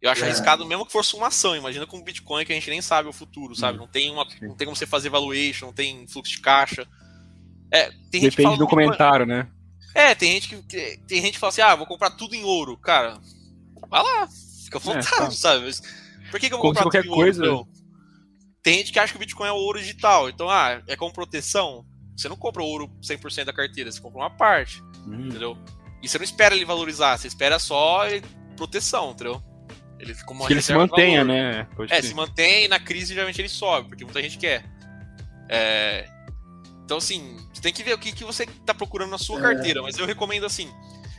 [0.00, 0.26] Eu acho é.
[0.26, 1.56] arriscado mesmo que fosse uma ação.
[1.56, 3.78] Imagina com o Bitcoin que a gente nem sabe o futuro, sabe?
[3.78, 6.86] Não tem, uma, não tem como você fazer valuation, não tem fluxo de caixa.
[7.70, 9.48] É, tem gente Depende do comentário, né?
[9.94, 12.76] É, tem gente que tem gente que fala assim: "Ah, vou comprar tudo em ouro".
[12.76, 13.18] Cara,
[13.88, 14.28] vai lá,
[14.80, 15.30] fica à é, vontade, é, tá.
[15.30, 15.70] sabe?
[16.30, 17.44] Por que, que eu vou comprar qualquer coisa?
[17.44, 17.68] Ouro,
[18.62, 20.28] tem gente que acha que o Bitcoin é o ouro digital.
[20.28, 21.84] Então, ah, é como proteção.
[22.16, 25.26] Você não compra ouro 100% da carteira, você compra uma parte, hum.
[25.26, 25.58] entendeu?
[26.02, 28.02] E você não espera ele valorizar, você espera só
[28.56, 29.42] proteção, entendeu?
[29.98, 31.64] Ele, como que ele se mantenha, né?
[31.76, 32.08] Pode é, ser.
[32.08, 34.64] se mantém e na crise geralmente ele sobe, porque muita gente quer.
[35.48, 36.08] É...
[36.84, 39.42] Então, assim, você tem que ver o que, que você está procurando na sua é.
[39.42, 40.70] carteira, mas eu recomendo assim.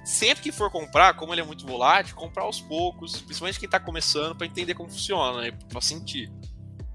[0.05, 3.79] Sempre que for comprar, como ele é muito volátil, comprar aos poucos, principalmente quem está
[3.79, 5.51] começando, para entender como funciona, né?
[5.67, 6.31] Pra sentir.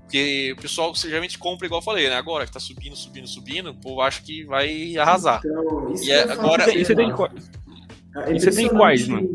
[0.02, 2.16] Porque o pessoal geralmente compra, igual eu falei, né?
[2.16, 5.40] Agora que tá subindo, subindo, subindo, o povo acha que vai arrasar.
[5.44, 6.72] Então, e é, agora.
[6.72, 9.32] E você tem, e você tem quais, mano?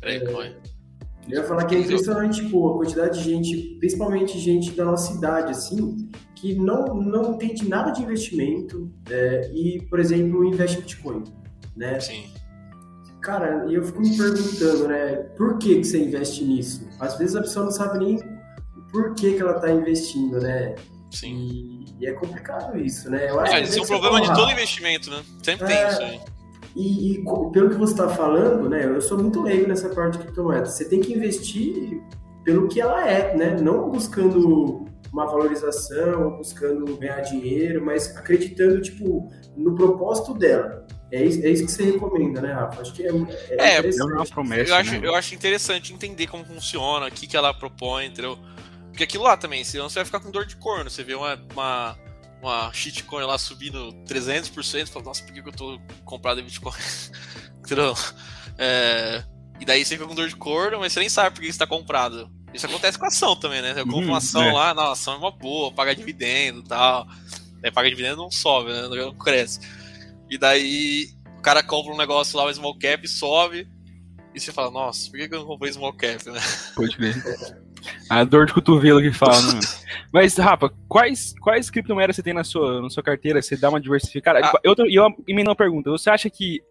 [0.00, 0.66] Peraí, é...
[1.28, 5.12] Eu ia falar que é impressionante, tipo, a quantidade de gente, principalmente gente da nossa
[5.12, 10.80] idade, assim, que não, não entende nada de investimento é, e, por exemplo, investe em
[10.82, 11.24] Bitcoin,
[11.74, 11.98] né?
[11.98, 12.30] Sim.
[13.26, 16.88] Cara, e eu fico me perguntando, né, por que, que você investe nisso?
[17.00, 18.20] Às vezes a pessoa não sabe nem
[18.92, 20.76] por que, que ela está investindo, né?
[21.10, 21.34] Sim.
[21.34, 23.28] E, e, é complicado isso, né?
[23.28, 25.24] Eu acho é, esse é um problema de todo investimento, né?
[25.42, 26.20] Sempre é, tem isso aí.
[26.76, 30.22] E, e, pelo que você está falando, né, eu sou muito leigo nessa parte de
[30.22, 30.74] criptomoedas.
[30.74, 32.00] Você tem que investir
[32.44, 33.56] pelo que ela é, né?
[33.60, 40.86] Não buscando uma valorização, buscando ganhar dinheiro, mas acreditando tipo no propósito dela.
[41.16, 42.82] É isso, é isso que você recomenda, né, Rafa?
[42.82, 43.10] Acho que é,
[43.50, 44.70] é, é, é uma promessa.
[44.70, 45.00] Eu acho, né?
[45.02, 48.38] eu acho interessante entender como funciona, o que, que ela propõe, entendeu?
[48.88, 50.90] Porque aquilo lá também, senão você vai ficar com dor de corno.
[50.90, 51.96] Você vê uma, uma
[52.40, 56.74] uma shitcoin lá subindo 300%, fala, nossa, por que, eu tô comprado em Bitcoin?
[57.58, 57.94] Entendeu?
[58.58, 59.24] É,
[59.58, 61.66] e daí você fica com dor de corno, mas você nem sabe por que está
[61.66, 62.30] comprado.
[62.54, 63.72] Isso acontece com a ação também, né?
[63.76, 64.52] Eu compro uma uhum, ação é.
[64.52, 67.06] lá, não, a ação é uma boa, paga dividendo e tal.
[67.62, 68.88] Aí paga dividendo não sobe, né?
[68.88, 69.60] Não cresce.
[70.30, 71.08] E daí
[71.38, 73.68] o cara compra um negócio lá, um small cap, sobe.
[74.34, 76.40] E você fala, nossa, por que eu não comprei small cap, né?
[76.74, 77.14] Pode ver.
[78.10, 79.60] A dor de cotovelo que fala, né?
[80.12, 83.40] Mas, Rafa, quais, quais criptomoedas você tem na sua, na sua carteira?
[83.40, 84.40] Você dá uma diversificada?
[84.42, 84.52] Ah.
[84.62, 85.90] Eu, eu emendo uma pergunta.
[85.90, 86.62] Você acha que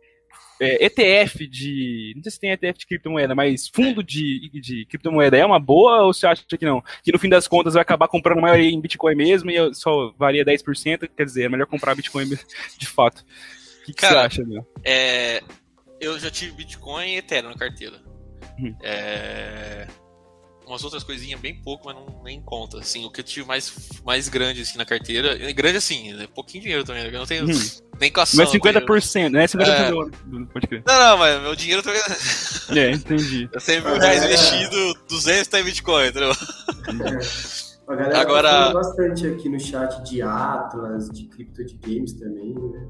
[0.60, 2.14] é, ETF de.
[2.16, 6.04] Não sei se tem ETF de criptomoeda, mas fundo de, de criptomoeda é uma boa
[6.04, 6.84] ou você acha que não?
[7.04, 10.14] Que no fim das contas vai acabar comprando a maioria em Bitcoin mesmo e só
[10.18, 11.10] varia 10%?
[11.16, 12.26] Quer dizer, é melhor comprar Bitcoin
[12.78, 13.20] de fato.
[13.22, 14.66] O que, que Cara, você acha, meu?
[14.84, 15.44] É,
[16.00, 18.02] eu já tive Bitcoin e Ethereum na carteira.
[18.60, 18.76] Hum.
[18.82, 19.88] É
[20.66, 22.80] umas outras coisinhas bem pouco, mas não nem conta.
[22.80, 23.74] Assim, o que eu tive mais,
[24.06, 25.36] mais grande assim, na carteira.
[25.54, 27.04] Grande assim, é pouquinho dinheiro também.
[27.04, 27.10] Né?
[27.10, 27.70] Eu não tenho hum.
[28.00, 28.44] nem com ação.
[28.44, 29.46] Mas 50%, né?
[29.46, 29.92] 50% é...
[29.92, 30.84] do, pode crer.
[30.86, 32.02] Não, não, mas meu dinheiro também.
[32.76, 33.50] É, entendi.
[33.54, 36.32] Eu 100 mil reais investido, 200 tá em Bitcoin, entendeu?
[37.88, 38.50] A galera tá Agora...
[38.50, 42.88] tá bastante aqui no chat de Atlas, de cripto de games também, né?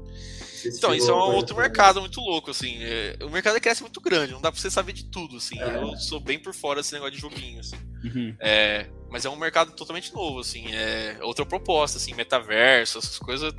[0.64, 2.78] Então, isso é um outro mercado muito louco, assim.
[2.80, 5.60] É, o mercado cresce muito grande, não dá pra você saber de tudo, assim.
[5.60, 5.82] É.
[5.82, 7.76] Eu sou bem por fora desse negócio de joguinho, assim.
[8.04, 8.34] Uhum.
[8.40, 10.64] É, mas é um mercado totalmente novo, assim.
[10.74, 13.54] É outra proposta, assim, metaverso, essas coisas.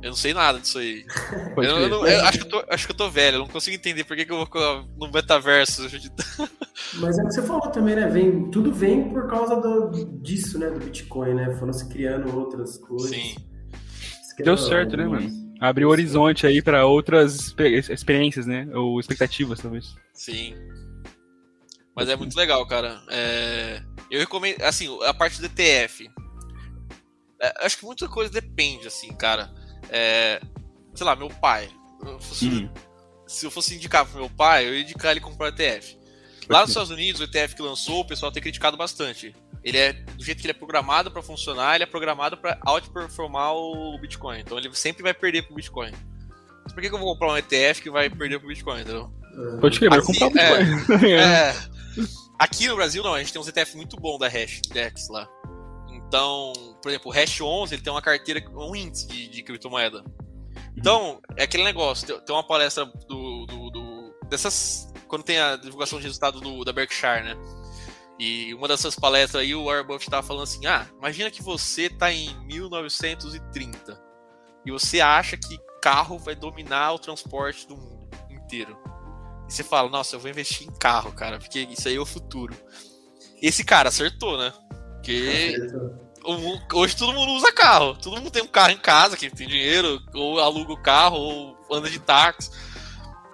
[0.00, 1.04] Eu não sei nada disso aí.
[1.56, 3.48] eu, eu, não, eu acho, que eu tô, acho que eu tô velho, eu não
[3.48, 4.48] consigo entender por que, que eu vou
[4.96, 5.82] no metaverso.
[6.94, 8.06] Mas é o que você falou também, né?
[8.06, 10.70] Vem, tudo vem por causa do, disso, né?
[10.70, 11.56] Do Bitcoin, né?
[11.56, 13.10] Foram se criando outras coisas.
[13.10, 13.34] Sim.
[14.38, 15.30] Deu certo, né, mano?
[15.60, 17.52] Abriu horizonte aí para outras
[17.90, 18.68] experiências, né?
[18.72, 19.96] Ou expectativas, talvez.
[20.14, 20.54] Sim.
[21.96, 23.02] Mas é muito legal, cara.
[23.10, 23.82] É...
[24.08, 26.08] Eu recomendo, assim, a parte do ETF.
[27.42, 29.52] É, acho que muita coisa depende, assim, cara.
[29.88, 30.40] É...
[30.94, 31.68] Sei lá, meu pai.
[32.02, 32.68] Hum.
[33.26, 35.98] se eu fosse indicar pro meu pai, eu ia indicar ele comprar o ETF.
[36.48, 39.34] Lá nos Estados Unidos, o ETF que lançou, o pessoal tem criticado bastante.
[39.62, 43.54] Ele é, do jeito que ele é programado para funcionar, ele é programado para outperformar
[43.54, 44.40] o Bitcoin.
[44.40, 45.92] Então ele sempre vai perder pro Bitcoin.
[46.64, 49.12] Mas por que, que eu vou comprar um ETF que vai perder pro Bitcoin, entendeu?
[49.60, 51.04] Pode crer, vai comprar o Bitcoin.
[51.04, 51.54] É, é,
[52.38, 55.28] aqui no Brasil, não, a gente tem uns ETF muito bom da Hash Dex lá.
[56.08, 56.52] Então,
[56.82, 60.02] por exemplo, o Hash 11 ele tem uma carteira, um índice de, de criptomoeda.
[60.74, 64.90] Então, é aquele negócio, tem, uma palestra do, do, do, dessas.
[65.06, 67.36] Quando tem a divulgação de resultado do, da Berkshire, né?
[68.18, 71.82] E uma dessas palestras aí, o Warren Buffett estava falando assim: ah, imagina que você
[71.82, 74.02] está em 1930
[74.64, 78.78] e você acha que carro vai dominar o transporte do mundo inteiro.
[79.48, 82.06] E você fala: nossa, eu vou investir em carro, cara, porque isso aí é o
[82.06, 82.56] futuro.
[83.42, 84.52] Esse cara acertou, né?
[85.08, 85.56] Porque
[86.74, 87.96] hoje todo mundo usa carro.
[87.96, 91.56] Todo mundo tem um carro em casa, quem tem dinheiro, ou aluga o carro, ou
[91.72, 92.50] anda de táxi.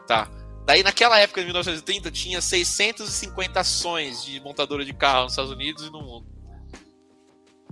[0.07, 0.31] Tá.
[0.65, 5.85] Daí, naquela época, de 1930, tinha 650 ações de montadora de carro nos Estados Unidos
[5.85, 6.27] e no mundo.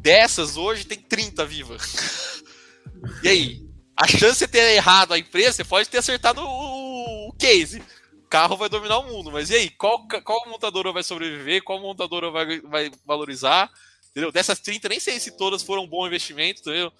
[0.01, 2.43] Dessas, hoje, tem 30 vivas.
[3.23, 3.63] e aí?
[3.97, 7.81] A chance de ter errado a empresa, você pode ter acertado o, o case.
[8.25, 9.71] O carro vai dominar o mundo, mas e aí?
[9.71, 11.63] Qual, qual montadora vai sobreviver?
[11.63, 13.71] Qual montadora vai, vai valorizar?
[14.13, 14.31] Entendeu?
[14.31, 16.93] Dessas 30, nem sei se todas foram um bom investimento, entendeu?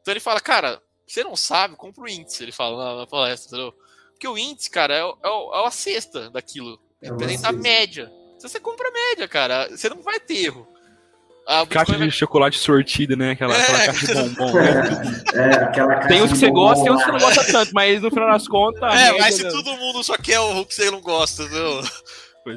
[0.00, 3.48] Então ele fala, cara, você não sabe, compra o índice, ele fala na, na palestra,
[3.48, 3.74] entendeu?
[4.12, 6.80] Porque o índice, cara, é, é, é a cesta daquilo.
[7.02, 8.10] É representa a média.
[8.38, 10.66] Se você compra a média, cara, você não vai ter erro.
[11.46, 12.10] A caixa de vai...
[12.10, 13.32] chocolate sortida, né?
[13.32, 13.62] Aquela, é.
[13.62, 14.52] aquela caixa de bombom.
[14.52, 15.22] Né?
[15.36, 17.72] É, aquela caixa tem uns que você gosta, tem uns que você não gosta tanto,
[17.74, 18.94] mas no final das contas.
[18.94, 21.82] É, mas se todo mundo só quer o que você não gosta, entendeu?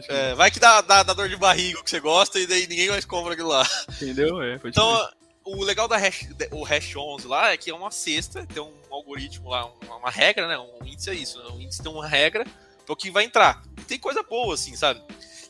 [0.09, 2.89] É, vai que dá, dá, dá, dor de barriga que você gosta e daí ninguém
[2.89, 3.67] mais compra aquilo lá.
[4.01, 4.41] Entendeu?
[4.41, 5.09] É, então,
[5.43, 8.73] o legal da hash, o hash 11 lá é que é uma cesta, tem um
[8.91, 10.57] algoritmo lá, uma, uma regra, né?
[10.57, 11.49] Um índice é isso, né?
[11.51, 12.45] um índice tem uma regra
[12.85, 13.61] para o que vai entrar.
[13.87, 15.01] Tem coisa boa, assim, sabe?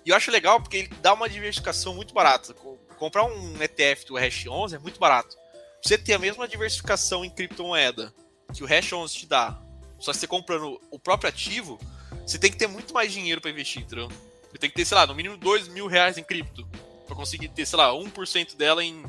[0.06, 2.54] E eu acho legal porque ele dá uma diversificação muito barata.
[2.98, 5.38] Comprar um ETF do Hash 11 é muito barato.
[5.82, 8.14] Você ter a mesma diversificação em criptomoeda
[8.54, 9.62] que o Hash 11 te dá,
[10.00, 11.80] só que você comprando o próprio ativo,
[12.26, 14.10] você tem que ter muito mais dinheiro para investir, entendeu?
[14.52, 16.68] Você tem que ter, sei lá, no mínimo 2 mil reais em cripto.
[17.06, 19.04] Pra conseguir ter, sei lá, 1% dela em.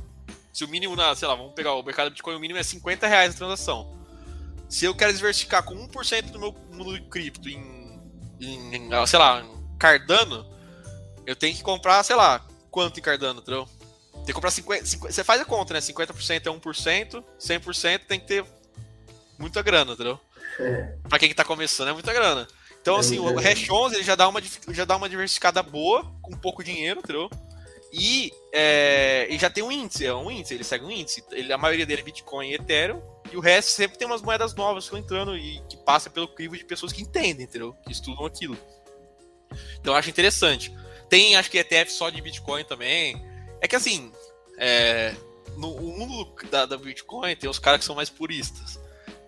[0.52, 3.06] Se o mínimo, na, sei lá, vamos pegar o mercado Bitcoin, o mínimo é 50
[3.06, 3.96] reais a transação.
[4.68, 8.00] Se eu quero diversificar com 1% do meu mundo de cripto em,
[8.40, 9.44] em, em, sei lá,
[9.78, 10.46] Cardano,
[11.26, 13.68] eu tenho que comprar, sei lá, quanto em Cardano, entendeu?
[14.12, 15.80] Tem que comprar 50, 50 Você faz a conta, né?
[15.80, 18.44] 50% é 1%, 100% tem que ter
[19.38, 20.20] muita grana, entendeu?
[20.58, 20.96] É.
[21.08, 22.46] Pra quem que tá começando é muita grana.
[22.80, 26.32] Então, assim, o Hash 11 ele já dá, uma, já dá uma diversificada boa, com
[26.32, 27.28] pouco dinheiro, entendeu?
[27.92, 31.22] E, é, e já tem um índice, é um índice, ele segue um índice.
[31.32, 34.54] Ele, a maioria dele é Bitcoin e Ethereum, e o resto sempre tem umas moedas
[34.54, 37.74] novas que estão entrando e que passa pelo crivo de pessoas que entendem, entendeu?
[37.84, 38.56] Que estudam aquilo.
[39.78, 40.74] Então eu acho interessante.
[41.08, 43.20] Tem, acho que ETF só de Bitcoin também.
[43.60, 44.12] É que assim,
[44.56, 45.14] é,
[45.56, 48.80] no mundo da, da Bitcoin tem os caras que são mais puristas.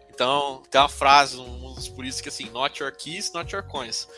[0.08, 3.64] Então, tem uma frase, um dos por isso que assim, not your keys, not your
[3.64, 4.08] coins.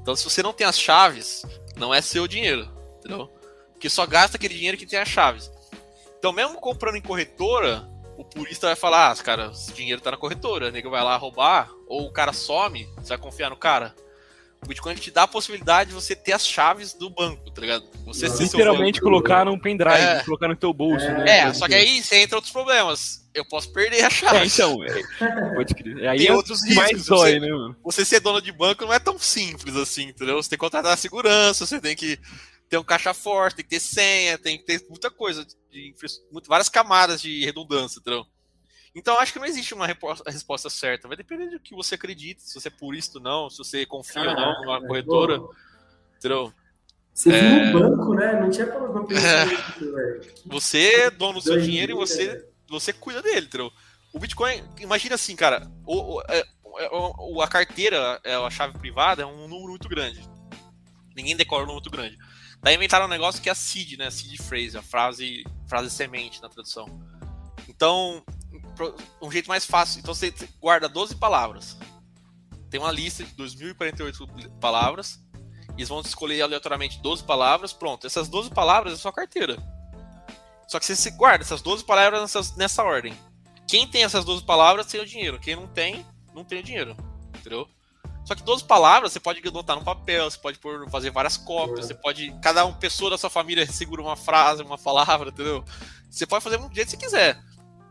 [0.00, 1.44] Então, se você não tem as chaves,
[1.76, 3.28] não é seu dinheiro, entendeu?
[3.72, 5.50] Porque só gasta aquele dinheiro que tem as chaves.
[6.18, 7.88] Então, mesmo comprando em corretora,
[8.18, 11.16] o purista vai falar, ah, cara, esse dinheiro tá na corretora, o nego vai lá
[11.16, 13.94] roubar, ou o cara some, você vai confiar no cara.
[14.62, 17.84] O Bitcoin te dá a possibilidade de você ter as chaves do banco, tá ligado?
[18.04, 20.22] Você Literalmente colocar num pendrive, é.
[20.22, 21.18] colocar no teu bolso, é.
[21.18, 21.38] né?
[21.38, 23.26] É, só que aí você entra outros problemas.
[23.32, 24.38] Eu posso perder a chave.
[24.38, 26.08] É, então, é, pode crer.
[26.08, 26.76] Aí tem é outros riscos.
[26.76, 27.76] Mais dói, você, né, mano?
[27.84, 30.42] Você ser dono de banco não é tão simples assim, entendeu?
[30.42, 32.18] Você tem que contratar a segurança, você tem que
[32.68, 35.94] ter um caixa forte, tem que ter senha, tem que ter muita coisa, de,
[36.46, 38.26] várias camadas de redundância, entendeu?
[38.94, 41.06] Então acho que não existe uma resposta certa.
[41.06, 44.30] Vai depender do que você acredita, se você é purista ou não, se você confia
[44.30, 45.38] ou não numa corretora.
[45.38, 45.54] Pô.
[46.16, 46.52] Entendeu?
[47.14, 47.40] Você é...
[47.40, 48.40] viu um banco, né?
[48.40, 50.20] Não tinha problema pensar é...
[50.46, 53.72] Você é dono do seu dinheiro e você, você cuida dele, entendeu?
[54.12, 56.44] O Bitcoin, imagina assim, cara, o, o, é,
[56.90, 60.20] o, a carteira, a chave privada, é um número muito grande.
[61.14, 62.18] Ninguém decora um número muito grande.
[62.62, 64.10] Daí inventaram um negócio que é a seed, né?
[64.10, 66.86] Seed phrase, a frase, frase semente na tradução.
[67.68, 68.22] Então,
[69.20, 70.00] um jeito mais fácil.
[70.00, 71.76] Então você guarda 12 palavras.
[72.70, 75.20] Tem uma lista de 2.048 palavras.
[75.76, 77.72] Eles vão escolher aleatoriamente 12 palavras.
[77.72, 79.56] Pronto, essas 12 palavras é sua carteira.
[80.68, 83.12] Só que você guarda essas 12 palavras nessa, nessa ordem.
[83.66, 85.38] Quem tem essas 12 palavras tem o dinheiro.
[85.40, 86.96] Quem não tem, não tem o dinheiro.
[87.36, 87.68] Entendeu?
[88.24, 91.86] Só que 12 palavras você pode anotar no papel, você pode por, fazer várias cópias,
[91.86, 92.32] você pode.
[92.40, 95.64] Cada uma pessoa da sua família segura uma frase, uma palavra, entendeu?
[96.08, 97.42] Você pode fazer do jeito que você quiser.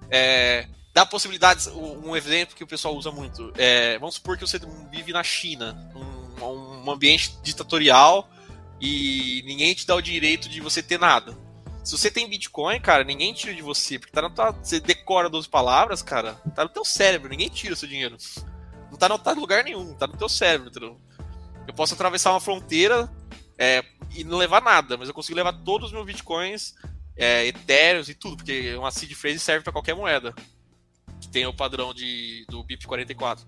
[0.10, 1.68] É, dá possibilidades.
[1.68, 3.54] Um exemplo que o pessoal usa muito.
[3.58, 4.60] É, vamos supor que você
[4.92, 8.30] vive na China, um, um ambiente ditatorial
[8.82, 11.38] e ninguém te dá o direito de você ter nada.
[11.84, 15.30] Se você tem Bitcoin, cara, ninguém tira de você, porque tá na tua, você decora
[15.30, 18.18] 12 palavras, cara, tá no teu cérebro, ninguém tira o seu dinheiro.
[18.92, 21.00] Não tá no, tá em lugar nenhum, tá no teu cérebro, entendeu?
[21.68, 23.10] Eu posso atravessar uma fronteira
[23.58, 23.84] é,
[24.16, 26.76] e não levar nada, mas eu consigo levar todos os meus bitcoins,
[27.16, 30.34] é, etéreos e tudo, porque uma seed phrase serve para qualquer moeda.
[31.20, 33.40] Que tem o padrão de, do BIP44.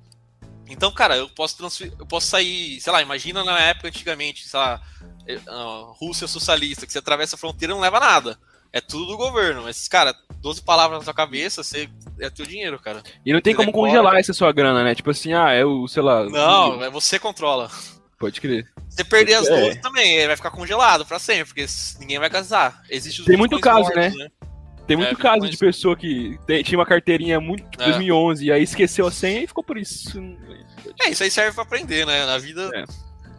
[0.69, 4.59] Então, cara, eu posso transferir, eu posso sair, sei lá, imagina na época antigamente, sei
[4.59, 4.82] lá,
[5.47, 8.38] uh, Rússia socialista, que você atravessa a fronteira e não leva nada.
[8.72, 9.63] É tudo do governo.
[9.63, 13.03] Mas, cara, 12 palavras na sua cabeça, você é teu dinheiro, cara.
[13.26, 14.95] E não tem você como congelar essa sua grana, né?
[14.95, 16.26] Tipo assim, ah, é o, sei lá.
[16.30, 17.69] Não, é você controla.
[18.17, 18.72] Pode crer.
[18.89, 19.76] Você perder as 12 é.
[19.76, 21.65] também, vai ficar congelado pra sempre, porque
[21.99, 22.82] ninguém vai casar.
[22.89, 24.09] Existe Tem muito caso, mortos, né?
[24.09, 24.30] né?
[24.88, 27.91] Tem muito é, caso de pessoa que tinha uma carteirinha muito tipo, é.
[27.91, 30.21] 2011 e aí esqueceu a senha e ficou por isso.
[31.01, 32.25] É, isso aí serve pra aprender, né?
[32.25, 32.69] Na vida.
[32.73, 32.86] É.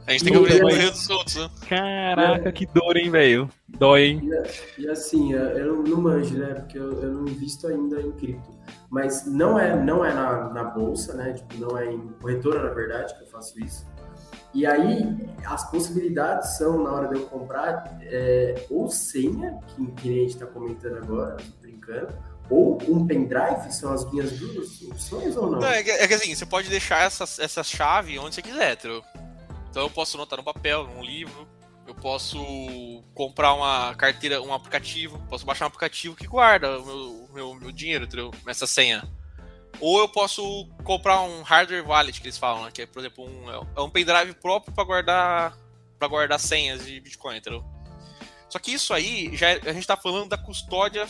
[0.06, 1.50] A gente tem que aprender dos outros, né?
[1.68, 3.48] Caraca, que dor, hein, velho?
[3.68, 4.30] Dói, hein?
[4.76, 6.54] E, e, assim, eu não manjo, né?
[6.54, 8.50] Porque eu, eu não invisto ainda em cripto.
[8.90, 11.32] Mas não é, não é na, na bolsa, né?
[11.32, 13.86] Tipo, não é em corretora, na verdade, que eu faço isso.
[14.54, 20.08] E aí, as possibilidades são, na hora de eu comprar, é, ou senha, que, que
[20.10, 22.12] a gente está comentando agora, brincando,
[22.50, 25.60] ou um pendrive, são as minhas duas opções ou não?
[25.60, 28.74] não é, que, é, que, assim, você pode deixar essa, essa chave onde você quiser,
[28.74, 29.02] entendeu?
[29.70, 31.48] Então eu posso anotar no papel, num livro,
[31.86, 32.38] eu posso
[33.14, 37.72] comprar uma carteira, um aplicativo, posso baixar um aplicativo que guarda o meu, meu, meu
[37.72, 38.30] dinheiro, entendeu?
[38.46, 39.02] Essa senha.
[39.80, 42.70] Ou eu posso comprar um hardware wallet que eles falam, né?
[42.72, 45.58] Que é, por exemplo, um, é um pendrive próprio para guardar
[45.98, 47.64] para guardar senhas de Bitcoin, entendeu?
[48.48, 51.06] Só que isso aí, já é, a gente está falando da custódia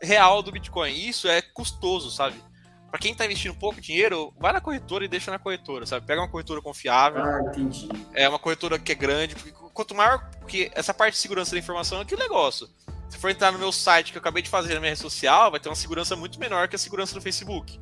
[0.00, 0.92] real do Bitcoin.
[0.92, 2.40] Isso é custoso, sabe?
[2.88, 6.06] Para quem tá investindo pouco dinheiro, vai na corretora e deixa na corretora, sabe?
[6.06, 7.22] Pega uma corretora confiável.
[7.22, 7.88] Ah, entendi.
[8.14, 11.58] É uma corretora que é grande, porque quanto maior, porque essa parte de segurança da
[11.58, 12.68] informação é que negócio.
[13.10, 15.50] Se for entrar no meu site que eu acabei de fazer na minha rede social,
[15.50, 17.78] vai ter uma segurança muito menor que a segurança do Facebook.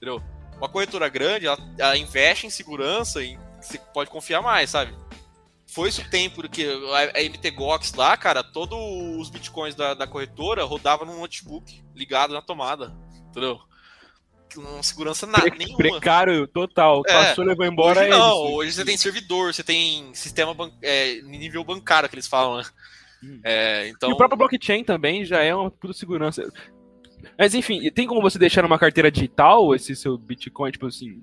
[0.00, 0.22] Entendeu?
[0.56, 4.94] Uma corretora grande, ela, ela investe em segurança e você pode confiar mais, sabe?
[5.66, 8.78] Foi isso o tempo que a, a MTGOX lá, cara, todos
[9.18, 12.96] os bitcoins da, da corretora rodavam no notebook ligado na tomada,
[13.28, 13.60] entendeu?
[14.56, 15.76] Não segurança nada, Pre nenhuma.
[15.76, 17.02] Precário total.
[17.06, 18.00] É, Passou, levou embora.
[18.00, 22.16] Hoje não, é hoje você tem servidor, você tem sistema ban é, nível bancário que
[22.16, 22.64] eles falam, né?
[23.22, 23.40] Hum.
[23.44, 24.10] É, então...
[24.10, 26.42] E o próprio blockchain também já é uma puta segurança.
[27.38, 31.22] Mas enfim, tem como você deixar numa carteira digital esse seu Bitcoin, tipo assim,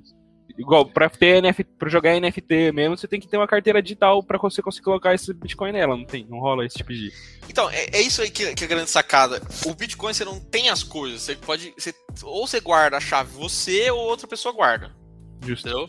[0.57, 4.23] igual para ter NFT, para jogar NFT mesmo, você tem que ter uma carteira digital
[4.23, 7.11] para você conseguir colocar esse Bitcoin nela, não tem, não rola esse tipo de.
[7.49, 9.41] Então, é, é isso aí que, que é a grande sacada.
[9.65, 11.93] O Bitcoin você não tem as coisas, você pode, você,
[12.23, 14.95] ou você guarda a chave você ou outra pessoa guarda.
[15.45, 15.67] Justo.
[15.67, 15.87] Entendeu?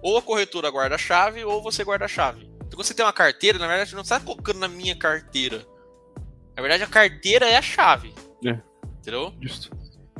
[0.00, 2.48] Ou a corretora guarda a chave ou você guarda a chave.
[2.68, 5.66] Então, quando você tem uma carteira, na verdade, não está colocando na minha carteira.
[6.54, 8.14] Na verdade, a carteira é a chave.
[8.44, 8.58] É.
[9.08, 9.34] Entendeu?
[9.40, 9.70] Justo.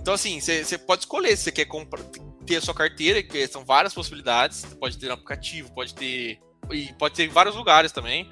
[0.00, 2.02] Então, assim, você pode escolher se você quer comprar,
[2.46, 4.62] ter a sua carteira, que são várias possibilidades.
[4.62, 6.40] Você pode ter no aplicativo, pode ter.
[6.70, 8.30] E pode ter em vários lugares também.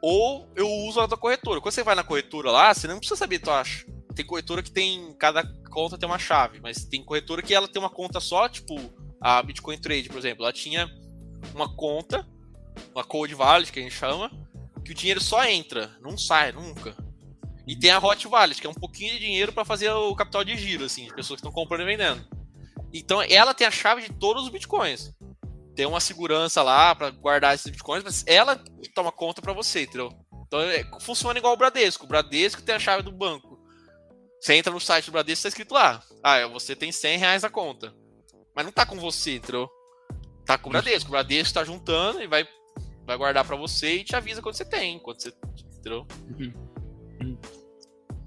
[0.00, 1.60] Ou eu uso a da corretora.
[1.60, 3.62] Quando você vai na corretora lá, você não precisa saber tua.
[4.14, 5.14] Tem corretora que tem.
[5.18, 8.74] Cada conta tem uma chave, mas tem corretora que ela tem uma conta só, tipo,
[9.20, 10.44] a Bitcoin Trade, por exemplo.
[10.44, 10.90] Ela tinha
[11.54, 12.26] uma conta,
[12.94, 14.30] uma Code Wallet, que a gente chama,
[14.82, 16.96] que o dinheiro só entra, não sai nunca.
[17.68, 20.42] E tem a Hot Wallet, que é um pouquinho de dinheiro para fazer o capital
[20.42, 22.26] de giro, assim, de pessoas que estão comprando e vendendo.
[22.92, 25.14] Então ela tem a chave de todos os bitcoins.
[25.76, 28.60] Tem uma segurança lá para guardar esses bitcoins, mas ela
[28.94, 30.10] toma conta para você, entendeu?
[30.46, 32.06] Então é, funciona igual o Bradesco.
[32.06, 33.60] O Bradesco tem a chave do banco.
[34.40, 36.02] Você entra no site do Bradesco, tá escrito lá.
[36.22, 37.94] Ah, você tem 100 reais na conta.
[38.56, 39.68] Mas não tá com você, entendeu?
[40.46, 41.08] Tá com o Bradesco.
[41.08, 42.48] O Bradesco tá juntando e vai,
[43.04, 44.98] vai guardar para você e te avisa quando você tem.
[44.98, 45.34] Quando você.
[45.78, 46.06] Entendeu?
[46.30, 46.67] Uhum.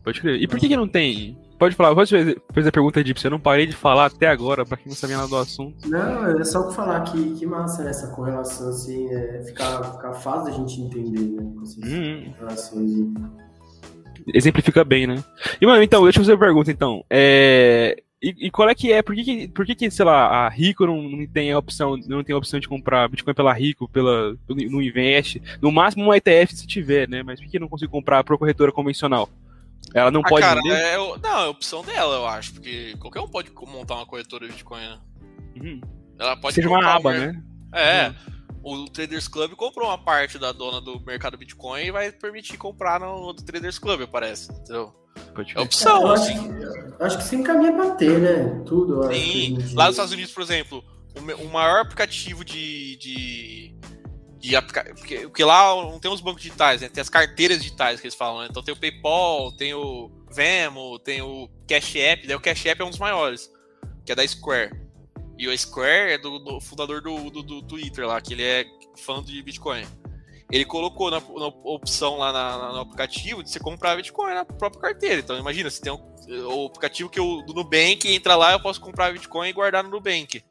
[0.03, 0.41] Pode crer.
[0.41, 1.37] E por que, que não tem?
[1.59, 3.23] Pode falar, pode fazer a pergunta, Edip.
[3.23, 5.87] Eu não parei de falar até agora, pra quem não sabia nada do assunto.
[5.87, 10.51] Não, é só falar que, que massa essa correlação, assim, é, ficar, ficar fácil da
[10.51, 11.51] gente entender, né?
[11.55, 12.33] Com essas hum.
[12.39, 12.91] relações.
[14.33, 15.23] Exemplifica bem, né?
[15.61, 17.05] E, mano, então, deixa eu fazer uma pergunta, então.
[17.07, 18.01] É...
[18.23, 19.01] E, e, qual é que é?
[19.01, 21.97] Por que, que, por que, que sei lá, a Rico não, não, tem a opção,
[22.07, 25.41] não tem a opção de comprar Bitcoin pela Rico, pela, no Invest?
[25.59, 27.23] No máximo um ETF se tiver, né?
[27.23, 29.27] Mas por que não consigo comprar por corretora convencional?
[29.93, 33.27] Ela não ah, pode cara, é, não, é opção dela, eu acho, porque qualquer um
[33.27, 34.99] pode montar uma corretora de Bitcoin, né?
[35.57, 35.81] Uhum.
[36.17, 37.43] Ela pode Seja uma aba, né?
[37.73, 38.13] É.
[38.63, 38.83] Uhum.
[38.83, 42.99] o Traders Club comprou uma parte da dona do mercado Bitcoin e vai permitir comprar
[42.99, 44.51] no do Traders Club, parece.
[44.51, 44.95] Entendeu?
[45.55, 46.33] É opção, eu assim.
[46.33, 48.63] Acho, eu acho que se encaminha pra ter, né?
[48.65, 49.11] Tudo.
[49.13, 50.83] Sim, lá nos Estados Unidos, por exemplo,
[51.15, 52.97] o, maior aplicativo de.
[52.97, 53.75] de,
[54.41, 56.89] de porque, porque, lá não tem os bancos digitais, né?
[56.89, 58.47] Tem as carteiras digitais que eles falam, né?
[58.49, 62.81] Então tem o PayPal, tem o Venmo, tem o Cash App, daí o Cash App
[62.81, 63.51] é um dos maiores,
[64.03, 64.71] que é da Square.
[65.37, 68.65] E o Square é do, do fundador do, do, do, Twitter lá, que ele é
[68.97, 69.85] fã de Bitcoin.
[70.51, 74.81] Ele colocou na, na opção lá na, no aplicativo de você comprar Bitcoin na própria
[74.81, 75.19] carteira.
[75.19, 75.99] Então imagina, se tem um,
[76.47, 79.89] o aplicativo que eu, do Nubank, entra lá, eu posso comprar Bitcoin e guardar no
[79.89, 80.43] Nubank.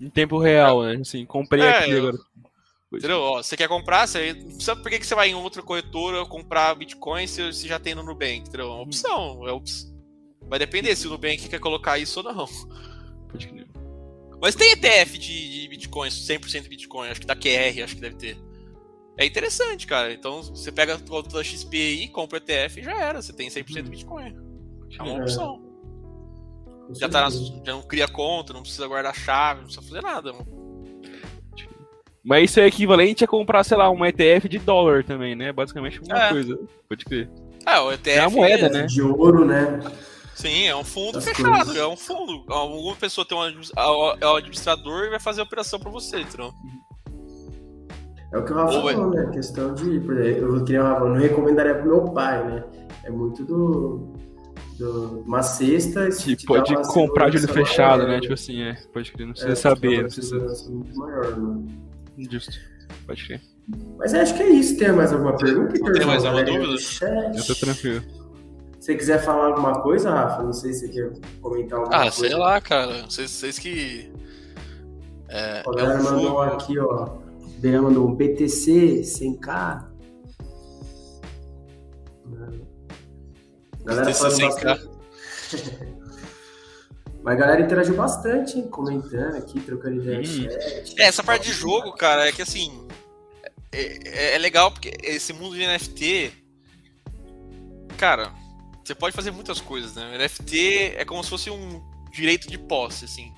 [0.00, 0.98] Em tempo real, né?
[1.00, 2.16] Assim, comprei é, aqui agora.
[2.92, 3.20] Entendeu?
[3.20, 6.74] Ó, você quer comprar, você sabe por que, que você vai em outra corretora comprar
[6.74, 8.38] Bitcoin se você já tem no Nubank?
[8.38, 8.66] Entendeu?
[8.66, 9.46] É uma opção.
[9.46, 9.68] É op...
[10.48, 12.46] Vai depender se o Nubank quer colocar isso ou não.
[13.28, 13.68] Pode crer.
[14.40, 18.16] Mas tem ETF de, de Bitcoin, 100% Bitcoin, acho que da QR, acho que deve
[18.16, 18.38] ter.
[19.18, 20.12] É interessante, cara.
[20.12, 23.20] Então você pega o XP aí, compra o ETF e já era.
[23.20, 23.90] Você tem 100% uhum.
[23.90, 24.36] Bitcoin.
[24.96, 25.60] É uma opção.
[26.94, 30.32] Já, tá já não cria conta, não precisa guardar chave, não precisa fazer nada.
[32.24, 35.52] Mas isso é equivalente a comprar, sei lá, um ETF de dólar também, né?
[35.52, 36.30] Basicamente uma é.
[36.30, 36.58] coisa.
[36.88, 37.30] Pode crer.
[37.66, 38.86] É, o ETF é a moeda, é né?
[38.86, 39.80] De ouro, né?
[40.34, 41.76] Sim, é um fundo fechado, coisas.
[41.76, 42.44] é um fundo.
[42.48, 43.48] Alguma pessoa tem um,
[44.20, 46.52] é o administrador e vai fazer a operação para você, então.
[48.32, 49.16] É o que o Rafa Ou falou, é...
[49.16, 49.22] né?
[49.26, 49.98] A questão de.
[50.00, 52.64] Por exemplo, eu queria, eu não recomendaria pro meu pai, né?
[53.04, 54.12] É muito do.
[54.78, 56.08] do uma cesta.
[56.10, 58.20] Que pode comprar de olho fechado, né?
[58.20, 58.74] Tipo assim, é.
[58.92, 59.96] Pode crer, não precisa é, saber.
[59.96, 60.70] Não precisa.
[60.70, 61.64] muito maior, né?
[62.30, 62.52] Justo.
[63.06, 63.40] Pode crer.
[63.98, 64.76] Mas acho que é isso.
[64.76, 65.72] Tem mais alguma pergunta?
[65.72, 67.34] Tem mais alguma dúvida?
[67.36, 68.02] Eu tô tranquilo.
[68.80, 72.02] Se você quiser falar alguma coisa, Rafa, não sei se você quer comentar alguma ah,
[72.02, 72.08] coisa.
[72.08, 73.02] Ah, sei lá, cara.
[73.02, 74.10] Vocês, vocês que.
[75.28, 76.40] É, o galera é um mandou jogo...
[76.40, 77.04] aqui, ó.
[77.04, 79.84] O Bela mandou um BTC 100k.
[83.84, 85.88] Galera BTC 100k.
[87.28, 88.68] Mas a galera interagiu bastante, hein?
[88.68, 90.22] comentando aqui, trocando ideia.
[90.26, 90.48] Hum.
[90.96, 92.88] É, essa parte de jogo, cara, é que assim.
[93.70, 96.32] É, é, é legal porque esse mundo de NFT.
[97.98, 98.32] Cara,
[98.82, 100.16] você pode fazer muitas coisas, né?
[100.16, 103.30] NFT é como se fosse um direito de posse, assim.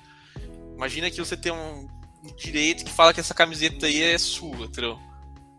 [0.73, 1.85] Imagina que você tem um
[2.37, 4.97] direito que fala que essa camiseta aí é sua, entendeu?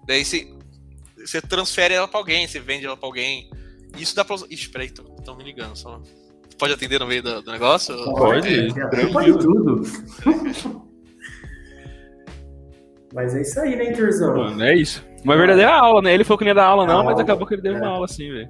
[0.07, 0.51] Daí você,
[1.19, 3.51] você transfere ela pra alguém, você vende ela pra alguém.
[3.99, 4.47] Isso dá pra usar.
[4.49, 6.01] Ixi, peraí, estão me ligando só.
[6.59, 7.95] Pode atender no meio do, do negócio?
[8.15, 9.83] Pode, pode, pode tudo.
[13.15, 14.37] Mas é isso aí, né, Interzão?
[14.37, 15.05] Mano, é isso.
[15.23, 16.15] Uma verdadeira aula, né?
[16.15, 17.79] Ele falou que não ia dar aula, não, mas acabou que ele deu é.
[17.79, 18.49] uma aula assim, velho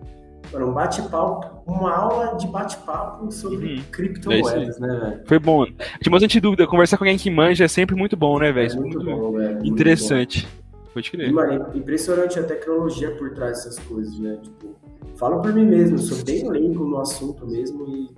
[0.61, 3.83] um bate-papo, uma aula de bate-papo sobre uhum.
[3.91, 5.21] criptomoedas, é né, velho?
[5.25, 5.65] Foi bom.
[5.65, 6.67] Tinha bastante dúvida.
[6.67, 8.73] Conversar com alguém que manja é sempre muito bom, né, velho?
[8.73, 9.65] É muito, muito bom, velho.
[9.65, 10.47] Interessante.
[10.93, 11.29] Pode crer.
[11.29, 14.39] E, mano, impressionante a tecnologia por trás dessas coisas, né?
[14.43, 14.77] Tipo,
[15.17, 18.11] falo por mim mesmo, sou bem leigo no assunto mesmo e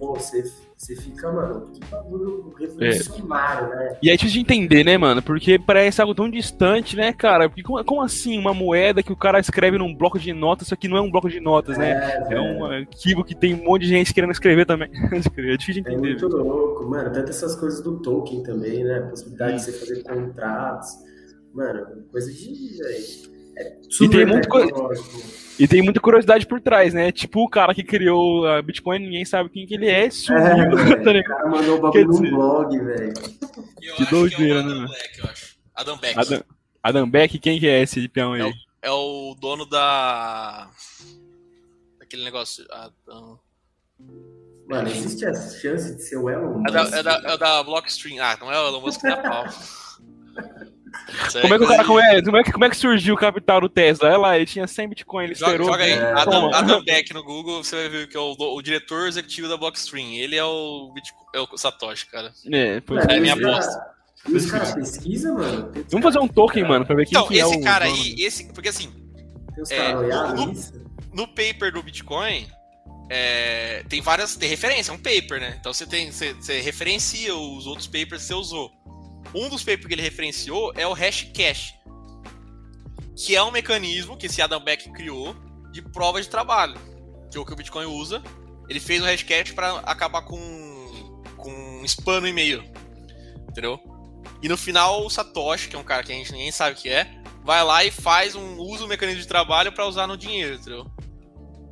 [0.00, 0.42] pô, você,
[0.74, 3.76] você fica, mano, que bagulho revolucionário, é.
[3.76, 3.98] né?
[4.02, 5.22] E é difícil de entender, né, mano?
[5.22, 7.50] Porque parece algo tão distante, né, cara?
[7.50, 10.74] Porque como, como, assim uma moeda que o cara escreve num bloco de notas, isso
[10.74, 11.90] aqui não é um bloco de notas, né?
[11.90, 14.90] É, é um arquivo que tem um monte de gente querendo escrever também.
[15.36, 16.16] é difícil de é entender.
[16.16, 17.12] É muito louco, mano.
[17.12, 19.00] Tanto essas coisas do token também, né?
[19.00, 20.88] A possibilidade de você fazer contratos.
[21.52, 22.82] Mano, coisa de.
[23.56, 24.72] É e tem muito coisa.
[25.60, 27.12] E tem muita curiosidade por trás, né?
[27.12, 30.40] Tipo o cara que criou a Bitcoin, ninguém sabe quem que ele é, sumiu.
[30.40, 33.12] É, tá o cara mandou o bagulho no blog, velho.
[33.94, 34.86] Que doideira, né?
[35.74, 36.18] Adam Beck.
[36.18, 36.42] Adam,
[36.82, 38.40] Adam Beck, quem que é esse peão aí?
[38.40, 40.70] É o, é o dono da...
[41.98, 42.64] Daquele negócio...
[42.70, 43.38] Adam...
[44.66, 46.68] Mano, existe a chance de ser o Elon Musk?
[46.68, 48.24] É da, é da, é da Blockstream.
[48.24, 49.44] Ah, não é o Elon Musk da pau.
[51.40, 53.18] Como é que o cara como é, como é, que, como é que surgiu o
[53.18, 54.08] capital do Tesla?
[54.08, 55.68] Olha lá, ele tinha 100 Bitcoin, ele joga, esperou.
[55.68, 56.12] Joga aí, é.
[56.12, 59.56] Adam, Adam, Beck no Google, você vai ver que é o, o diretor executivo da
[59.56, 60.12] Blockstream.
[60.12, 60.92] Ele é o,
[61.34, 62.32] é o Satoshi, cara.
[62.52, 64.00] É, pois é, é minha aposta.
[64.28, 65.72] Os caras pesquisam, mano?
[65.88, 67.48] Vamos fazer um token, mano, pra ver quem então, que é o...
[67.48, 68.92] Então, esse cara aí, esse, porque assim...
[69.70, 70.54] É, no,
[71.12, 72.46] no, paper do Bitcoin,
[73.10, 74.36] é, tem várias...
[74.36, 75.56] Tem referência, é um paper, né?
[75.58, 78.70] Então você, tem, você, você referencia os outros papers que você usou.
[79.34, 81.74] Um dos papers que ele referenciou é o Hashcash,
[83.16, 85.34] que é um mecanismo que esse Adam Beck criou
[85.72, 86.74] de prova de trabalho,
[87.30, 88.22] que é o que o Bitcoin usa.
[88.68, 92.64] Ele fez o Hashcash para acabar com, com spam no e-mail,
[93.48, 93.80] entendeu?
[94.42, 96.78] E no final o Satoshi, que é um cara que a gente ninguém sabe o
[96.78, 100.16] que é, vai lá e faz um usa o mecanismo de trabalho para usar no
[100.16, 100.86] dinheiro, entendeu?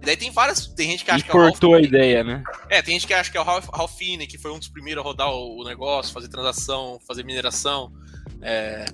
[0.01, 0.67] E daí tem várias.
[0.69, 2.43] Tem gente que acha e que é o cortou a ideia, né?
[2.69, 4.69] É, tem gente que acha que é o Ralph, Ralph Finney, que foi um dos
[4.69, 7.93] primeiros a rodar o, o negócio, fazer transação, fazer mineração.
[8.41, 8.85] É,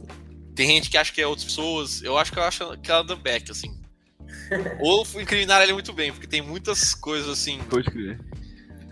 [0.54, 2.02] Tem gente que acha que é outras pessoas.
[2.02, 3.78] Eu acho que eu acho que é a Beck, assim.
[4.80, 7.58] Ou incriminar ele muito bem, porque tem muitas coisas assim.
[7.68, 8.18] Pode crer.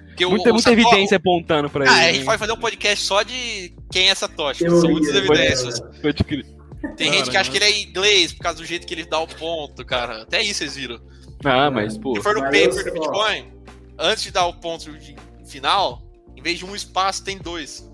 [0.08, 2.04] Porque muita, o, muita o evidência apontando pra ah, ele.
[2.04, 4.68] Ah, a gente vai fazer um podcast só de quem é essa tocha.
[4.68, 5.80] São muitas evidências.
[6.02, 6.46] Pode crer.
[6.96, 9.18] Tem gente que acha que ele é inglês por causa do jeito que ele dá
[9.18, 10.22] o ponto, cara.
[10.22, 11.00] Até isso vocês viram.
[11.44, 12.14] Ah, mas, pô.
[12.16, 13.52] Se for no paper do Bitcoin,
[13.98, 14.90] antes de dar o ponto
[15.44, 16.02] final,
[16.36, 17.88] em vez de um espaço, tem dois.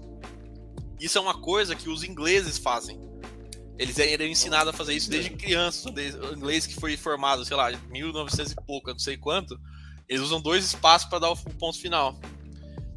[1.01, 2.99] Isso é uma coisa que os ingleses fazem.
[3.79, 5.89] Eles eram ensinados a fazer isso desde criança.
[5.89, 9.59] O inglês que foi formado, sei lá, 1900 e pouco, não sei quanto.
[10.09, 12.19] Eles usam dois espaços para dar o ponto final.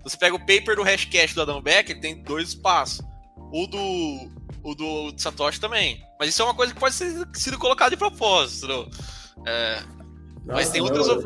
[0.04, 3.06] Você pega o paper do hashcash do Adam Beck, ele tem dois espaços.
[3.38, 4.32] O do,
[4.64, 6.04] o do Satoshi também.
[6.20, 8.90] Mas isso é uma coisa que pode ser sido colocado de propósito.
[9.46, 9.84] É,
[10.46, 11.08] Nossa, mas tem outras.
[11.08, 11.26] Eu,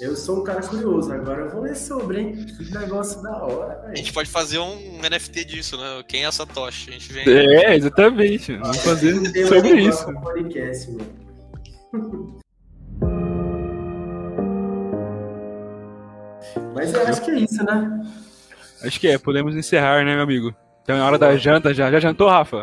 [0.00, 2.46] eu sou um cara curioso, agora eu vou ler sobre, hein?
[2.46, 3.92] Que negócio da hora, véio.
[3.92, 6.02] A gente pode fazer um NFT disso, né?
[6.06, 6.90] Quem é a Satoshi?
[6.90, 7.28] A gente vem.
[7.28, 8.56] É, exatamente.
[8.56, 10.12] Vamos fazer sobre isso.
[10.20, 12.40] Podcast, mano.
[16.74, 18.06] Mas eu acho que é isso, né?
[18.82, 20.54] Acho que é, podemos encerrar, né, meu amigo?
[20.82, 21.90] Então é hora da janta já.
[21.90, 22.62] Já jantou, Rafa?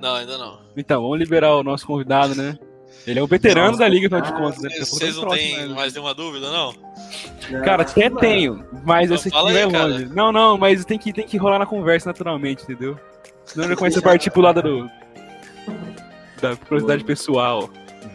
[0.00, 0.60] Não, ainda não.
[0.76, 2.58] Então, vamos liberar o nosso convidado, né?
[3.06, 4.62] Ele é um veterano Nossa, da liga, afinal de contas.
[4.62, 4.70] Né?
[4.78, 5.74] Vocês não têm né?
[5.74, 6.72] mais nenhuma dúvida, não?
[7.64, 10.06] Cara, até tenho, mas eu sei que vai longe.
[10.06, 12.96] Não, não, mas tem que, tem que rolar na conversa naturalmente, entendeu?
[13.44, 14.90] Senão já começa a partir pro lado do,
[16.40, 17.68] da curiosidade pessoal.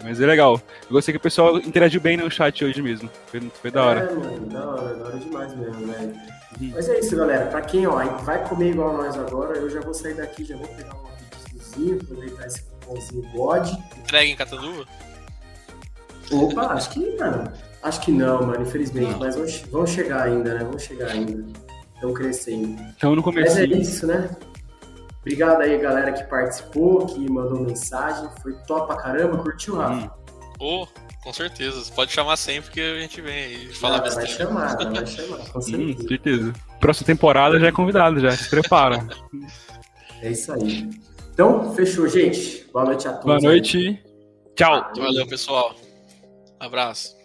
[0.03, 0.61] Mas é legal.
[0.83, 3.09] Eu gostei que o pessoal interagiu bem no chat hoje mesmo.
[3.27, 3.99] Foi, foi da hora.
[4.01, 6.13] É, mano, da hora, da hora demais mesmo, velho.
[6.59, 6.71] Uhum.
[6.73, 7.45] Mas é isso, galera.
[7.47, 10.67] Pra quem ó, vai comer igual nós agora, eu já vou sair daqui, já vou
[10.67, 13.67] pegar um pizzazinho, aproveitar esse cupomzinho God.
[13.97, 14.85] Entrega em Catanduva?
[16.31, 17.51] Opa, acho que, mano.
[17.83, 19.11] Acho que não, mano, infelizmente.
[19.11, 19.19] Não.
[19.19, 20.63] Mas vão, vão chegar ainda, né?
[20.63, 21.45] Vão chegar ainda.
[21.95, 22.77] Estão crescendo.
[22.95, 23.55] Então no começo.
[23.55, 24.29] Mas é isso, né?
[25.21, 28.29] Obrigado aí, galera, que participou, que mandou mensagem.
[28.41, 29.38] Foi top pra caramba.
[29.38, 30.05] Curtiu, Rafa?
[30.05, 30.09] Hum.
[30.59, 30.88] Oh,
[31.23, 31.83] com certeza.
[31.83, 34.27] Você pode chamar sempre que a gente vem e fala besteira.
[34.27, 36.03] Vai chamar, vai chamar, com certeza.
[36.03, 36.53] Hum, certeza.
[36.79, 38.31] Próxima temporada já é convidado, já.
[38.31, 39.05] Se prepara.
[40.21, 40.89] é isso aí.
[41.38, 42.65] Então, fechou, gente.
[42.73, 43.25] Boa noite a todos.
[43.25, 43.77] Boa noite.
[43.77, 43.99] Aí.
[44.55, 44.91] Tchau.
[44.97, 45.75] Valeu, pessoal.
[46.59, 47.15] Abraço.